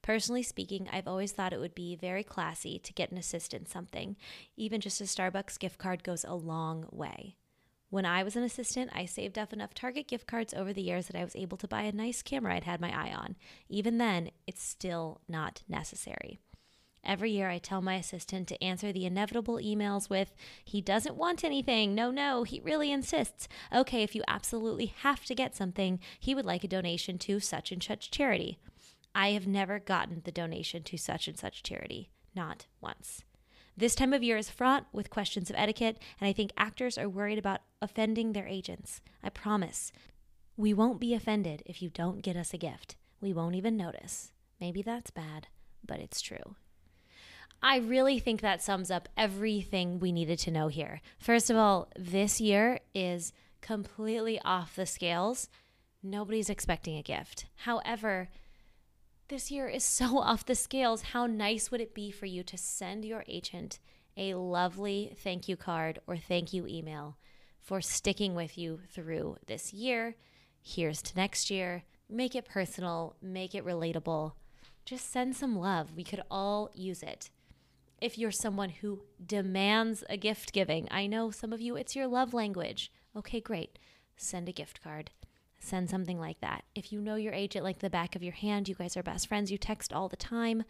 Personally 0.00 0.42
speaking, 0.42 0.88
I've 0.90 1.06
always 1.06 1.32
thought 1.32 1.52
it 1.52 1.60
would 1.60 1.74
be 1.74 1.96
very 1.96 2.24
classy 2.24 2.78
to 2.78 2.92
get 2.94 3.10
an 3.10 3.18
assistant 3.18 3.68
something. 3.68 4.16
Even 4.56 4.80
just 4.80 5.02
a 5.02 5.04
Starbucks 5.04 5.58
gift 5.58 5.76
card 5.76 6.02
goes 6.02 6.24
a 6.24 6.34
long 6.34 6.86
way. 6.90 7.36
When 7.90 8.06
I 8.06 8.22
was 8.22 8.36
an 8.36 8.42
assistant, 8.42 8.90
I 8.94 9.04
saved 9.04 9.38
up 9.38 9.52
enough 9.52 9.74
Target 9.74 10.08
gift 10.08 10.26
cards 10.26 10.54
over 10.54 10.72
the 10.72 10.82
years 10.82 11.08
that 11.08 11.16
I 11.20 11.24
was 11.24 11.36
able 11.36 11.58
to 11.58 11.68
buy 11.68 11.82
a 11.82 11.92
nice 11.92 12.22
camera 12.22 12.54
I'd 12.54 12.64
had 12.64 12.80
my 12.80 12.90
eye 12.90 13.12
on. 13.12 13.36
Even 13.68 13.98
then, 13.98 14.30
it's 14.46 14.62
still 14.62 15.20
not 15.28 15.62
necessary. 15.68 16.38
Every 17.08 17.30
year, 17.30 17.48
I 17.48 17.56
tell 17.56 17.80
my 17.80 17.94
assistant 17.94 18.48
to 18.48 18.62
answer 18.62 18.92
the 18.92 19.06
inevitable 19.06 19.56
emails 19.56 20.10
with, 20.10 20.34
He 20.62 20.82
doesn't 20.82 21.16
want 21.16 21.42
anything. 21.42 21.94
No, 21.94 22.10
no, 22.10 22.42
he 22.42 22.60
really 22.60 22.92
insists. 22.92 23.48
Okay, 23.74 24.02
if 24.02 24.14
you 24.14 24.22
absolutely 24.28 24.92
have 24.98 25.24
to 25.24 25.34
get 25.34 25.56
something, 25.56 26.00
he 26.20 26.34
would 26.34 26.44
like 26.44 26.64
a 26.64 26.68
donation 26.68 27.16
to 27.20 27.40
such 27.40 27.72
and 27.72 27.82
such 27.82 28.10
charity. 28.10 28.58
I 29.14 29.30
have 29.30 29.46
never 29.46 29.78
gotten 29.78 30.20
the 30.22 30.30
donation 30.30 30.82
to 30.82 30.98
such 30.98 31.26
and 31.28 31.38
such 31.38 31.62
charity, 31.62 32.10
not 32.34 32.66
once. 32.82 33.24
This 33.74 33.94
time 33.94 34.12
of 34.12 34.22
year 34.22 34.36
is 34.36 34.50
fraught 34.50 34.84
with 34.92 35.08
questions 35.08 35.48
of 35.48 35.56
etiquette, 35.56 35.98
and 36.20 36.28
I 36.28 36.34
think 36.34 36.52
actors 36.58 36.98
are 36.98 37.08
worried 37.08 37.38
about 37.38 37.62
offending 37.80 38.34
their 38.34 38.46
agents. 38.46 39.00
I 39.22 39.30
promise. 39.30 39.92
We 40.58 40.74
won't 40.74 41.00
be 41.00 41.14
offended 41.14 41.62
if 41.64 41.80
you 41.80 41.88
don't 41.88 42.20
get 42.20 42.36
us 42.36 42.52
a 42.52 42.58
gift. 42.58 42.96
We 43.22 43.32
won't 43.32 43.54
even 43.54 43.78
notice. 43.78 44.32
Maybe 44.60 44.82
that's 44.82 45.10
bad, 45.10 45.46
but 45.82 46.00
it's 46.00 46.20
true. 46.20 46.56
I 47.62 47.78
really 47.78 48.20
think 48.20 48.40
that 48.40 48.62
sums 48.62 48.90
up 48.90 49.08
everything 49.16 49.98
we 49.98 50.12
needed 50.12 50.38
to 50.40 50.50
know 50.50 50.68
here. 50.68 51.00
First 51.18 51.50
of 51.50 51.56
all, 51.56 51.88
this 51.96 52.40
year 52.40 52.78
is 52.94 53.32
completely 53.60 54.40
off 54.42 54.76
the 54.76 54.86
scales. 54.86 55.48
Nobody's 56.02 56.50
expecting 56.50 56.96
a 56.96 57.02
gift. 57.02 57.46
However, 57.56 58.28
this 59.28 59.50
year 59.50 59.68
is 59.68 59.82
so 59.82 60.18
off 60.20 60.46
the 60.46 60.54
scales. 60.54 61.02
How 61.02 61.26
nice 61.26 61.70
would 61.70 61.80
it 61.80 61.94
be 61.94 62.10
for 62.12 62.26
you 62.26 62.44
to 62.44 62.56
send 62.56 63.04
your 63.04 63.24
agent 63.26 63.80
a 64.16 64.34
lovely 64.34 65.16
thank 65.22 65.48
you 65.48 65.56
card 65.56 65.98
or 66.06 66.16
thank 66.16 66.52
you 66.52 66.66
email 66.66 67.16
for 67.60 67.80
sticking 67.80 68.34
with 68.34 68.56
you 68.56 68.80
through 68.92 69.36
this 69.46 69.72
year? 69.72 70.14
Here's 70.62 71.02
to 71.02 71.16
next 71.16 71.50
year. 71.50 71.82
Make 72.08 72.34
it 72.34 72.48
personal, 72.48 73.16
make 73.20 73.54
it 73.54 73.66
relatable. 73.66 74.32
Just 74.84 75.10
send 75.10 75.36
some 75.36 75.58
love. 75.58 75.94
We 75.94 76.04
could 76.04 76.22
all 76.30 76.70
use 76.72 77.02
it. 77.02 77.30
If 78.00 78.16
you're 78.16 78.30
someone 78.30 78.70
who 78.70 79.02
demands 79.24 80.04
a 80.08 80.16
gift 80.16 80.52
giving, 80.52 80.88
I 80.90 81.06
know 81.06 81.30
some 81.30 81.52
of 81.52 81.60
you, 81.60 81.76
it's 81.76 81.96
your 81.96 82.06
love 82.06 82.32
language. 82.32 82.92
Okay, 83.16 83.40
great. 83.40 83.78
Send 84.16 84.48
a 84.48 84.52
gift 84.52 84.82
card 84.82 85.10
send 85.60 85.90
something 85.90 86.18
like 86.18 86.40
that. 86.40 86.64
If 86.74 86.92
you 86.92 87.00
know 87.00 87.16
your 87.16 87.32
agent 87.32 87.64
like 87.64 87.78
the 87.80 87.90
back 87.90 88.14
of 88.14 88.22
your 88.22 88.32
hand, 88.32 88.68
you 88.68 88.74
guys 88.74 88.96
are 88.96 89.02
best 89.02 89.28
friends, 89.28 89.50
you 89.50 89.58
text 89.58 89.92
all 89.92 90.08
the 90.08 90.16
time, 90.16 90.64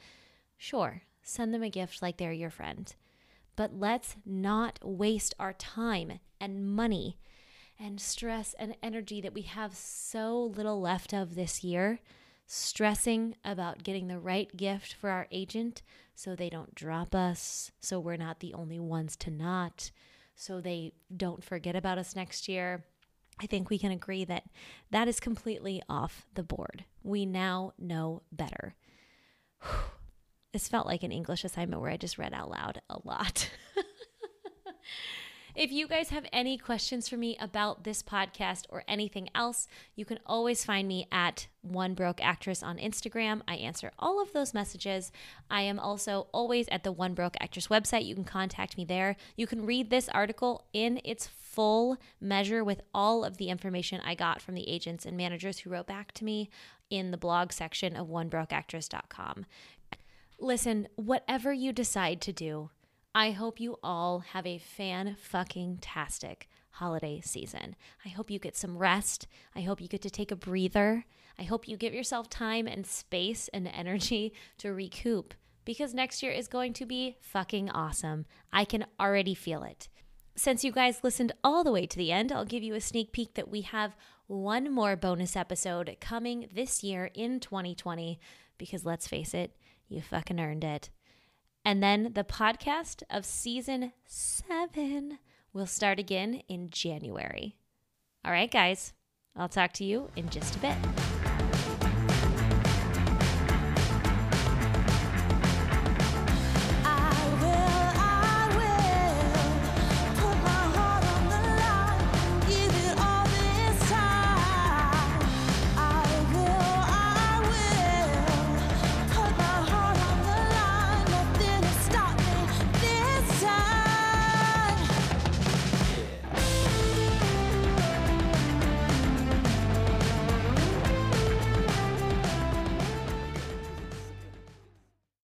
sure, 0.56 1.02
send 1.22 1.52
them 1.52 1.62
a 1.62 1.70
gift 1.70 2.02
like 2.02 2.16
they're 2.16 2.32
your 2.32 2.50
friend. 2.50 2.94
But 3.56 3.74
let's 3.74 4.16
not 4.24 4.78
waste 4.82 5.34
our 5.38 5.52
time 5.52 6.20
and 6.40 6.74
money 6.74 7.18
and 7.78 8.00
stress 8.00 8.54
and 8.58 8.76
energy 8.82 9.20
that 9.20 9.34
we 9.34 9.42
have 9.42 9.74
so 9.74 10.52
little 10.56 10.80
left 10.80 11.12
of 11.12 11.34
this 11.34 11.62
year 11.62 12.00
stressing 12.48 13.36
about 13.44 13.84
getting 13.84 14.08
the 14.08 14.18
right 14.18 14.54
gift 14.56 14.94
for 14.94 15.10
our 15.10 15.28
agent 15.30 15.82
so 16.14 16.34
they 16.34 16.48
don't 16.48 16.74
drop 16.74 17.14
us, 17.14 17.70
so 17.78 18.00
we're 18.00 18.16
not 18.16 18.40
the 18.40 18.54
only 18.54 18.80
ones 18.80 19.14
to 19.16 19.30
not, 19.30 19.90
so 20.34 20.60
they 20.60 20.92
don't 21.14 21.44
forget 21.44 21.76
about 21.76 21.98
us 21.98 22.16
next 22.16 22.48
year. 22.48 22.84
I 23.40 23.46
think 23.46 23.68
we 23.70 23.78
can 23.78 23.92
agree 23.92 24.24
that 24.24 24.44
that 24.90 25.06
is 25.08 25.20
completely 25.20 25.82
off 25.88 26.26
the 26.34 26.42
board. 26.42 26.86
We 27.04 27.26
now 27.26 27.72
know 27.78 28.22
better. 28.32 28.74
This 30.50 30.66
felt 30.66 30.86
like 30.86 31.02
an 31.02 31.12
English 31.12 31.44
assignment 31.44 31.82
where 31.82 31.90
I 31.90 31.98
just 31.98 32.16
read 32.16 32.32
out 32.32 32.48
loud 32.48 32.80
a 32.88 32.96
lot. 33.04 33.50
If 35.58 35.72
you 35.72 35.88
guys 35.88 36.10
have 36.10 36.24
any 36.32 36.56
questions 36.56 37.08
for 37.08 37.16
me 37.16 37.36
about 37.40 37.82
this 37.82 38.00
podcast 38.00 38.66
or 38.68 38.84
anything 38.86 39.28
else, 39.34 39.66
you 39.96 40.04
can 40.04 40.20
always 40.24 40.64
find 40.64 40.86
me 40.86 41.08
at 41.10 41.48
One 41.62 41.94
Broke 41.94 42.22
Actress 42.22 42.62
on 42.62 42.78
Instagram. 42.78 43.40
I 43.48 43.56
answer 43.56 43.90
all 43.98 44.22
of 44.22 44.32
those 44.32 44.54
messages. 44.54 45.10
I 45.50 45.62
am 45.62 45.80
also 45.80 46.28
always 46.30 46.68
at 46.68 46.84
the 46.84 46.92
One 46.92 47.12
Broke 47.12 47.36
Actress 47.40 47.66
website. 47.66 48.06
You 48.06 48.14
can 48.14 48.22
contact 48.22 48.76
me 48.76 48.84
there. 48.84 49.16
You 49.34 49.48
can 49.48 49.66
read 49.66 49.90
this 49.90 50.08
article 50.10 50.64
in 50.72 51.00
its 51.04 51.26
full 51.26 51.96
measure 52.20 52.62
with 52.62 52.80
all 52.94 53.24
of 53.24 53.38
the 53.38 53.48
information 53.48 54.00
I 54.04 54.14
got 54.14 54.40
from 54.40 54.54
the 54.54 54.68
agents 54.68 55.04
and 55.04 55.16
managers 55.16 55.58
who 55.58 55.70
wrote 55.70 55.88
back 55.88 56.12
to 56.12 56.24
me 56.24 56.50
in 56.88 57.10
the 57.10 57.16
blog 57.16 57.50
section 57.50 57.96
of 57.96 58.06
onebrokeactress.com. 58.06 59.44
Listen, 60.38 60.86
whatever 60.94 61.52
you 61.52 61.72
decide 61.72 62.20
to 62.20 62.32
do, 62.32 62.70
I 63.18 63.32
hope 63.32 63.58
you 63.58 63.78
all 63.82 64.20
have 64.20 64.46
a 64.46 64.58
fan 64.58 65.16
fucking 65.18 65.78
tastic 65.80 66.48
holiday 66.70 67.20
season. 67.20 67.74
I 68.06 68.10
hope 68.10 68.30
you 68.30 68.38
get 68.38 68.56
some 68.56 68.78
rest. 68.78 69.26
I 69.56 69.62
hope 69.62 69.80
you 69.80 69.88
get 69.88 70.02
to 70.02 70.10
take 70.10 70.30
a 70.30 70.36
breather. 70.36 71.04
I 71.36 71.42
hope 71.42 71.66
you 71.66 71.76
give 71.76 71.92
yourself 71.92 72.30
time 72.30 72.68
and 72.68 72.86
space 72.86 73.48
and 73.52 73.66
energy 73.66 74.34
to 74.58 74.72
recoup 74.72 75.34
because 75.64 75.94
next 75.94 76.22
year 76.22 76.30
is 76.30 76.46
going 76.46 76.74
to 76.74 76.86
be 76.86 77.16
fucking 77.20 77.70
awesome. 77.70 78.24
I 78.52 78.64
can 78.64 78.86
already 79.00 79.34
feel 79.34 79.64
it. 79.64 79.88
since 80.36 80.62
you 80.62 80.70
guys 80.70 81.02
listened 81.02 81.32
all 81.42 81.64
the 81.64 81.72
way 81.72 81.86
to 81.86 81.98
the 81.98 82.12
end, 82.12 82.30
I'll 82.30 82.44
give 82.44 82.62
you 82.62 82.76
a 82.76 82.80
sneak 82.80 83.10
peek 83.10 83.34
that 83.34 83.50
we 83.50 83.62
have 83.62 83.96
one 84.28 84.72
more 84.72 84.94
bonus 84.94 85.34
episode 85.34 85.96
coming 86.00 86.48
this 86.54 86.84
year 86.84 87.10
in 87.14 87.40
2020 87.40 88.20
because 88.58 88.84
let's 88.84 89.08
face 89.08 89.34
it, 89.34 89.56
you 89.88 90.02
fucking 90.02 90.38
earned 90.38 90.62
it. 90.62 90.90
And 91.68 91.82
then 91.82 92.12
the 92.14 92.24
podcast 92.24 93.02
of 93.10 93.26
season 93.26 93.92
seven 94.06 95.18
will 95.52 95.66
start 95.66 95.98
again 95.98 96.40
in 96.48 96.70
January. 96.70 97.58
All 98.24 98.32
right, 98.32 98.50
guys, 98.50 98.94
I'll 99.36 99.50
talk 99.50 99.74
to 99.74 99.84
you 99.84 100.08
in 100.16 100.30
just 100.30 100.56
a 100.56 100.60
bit. 100.60 100.78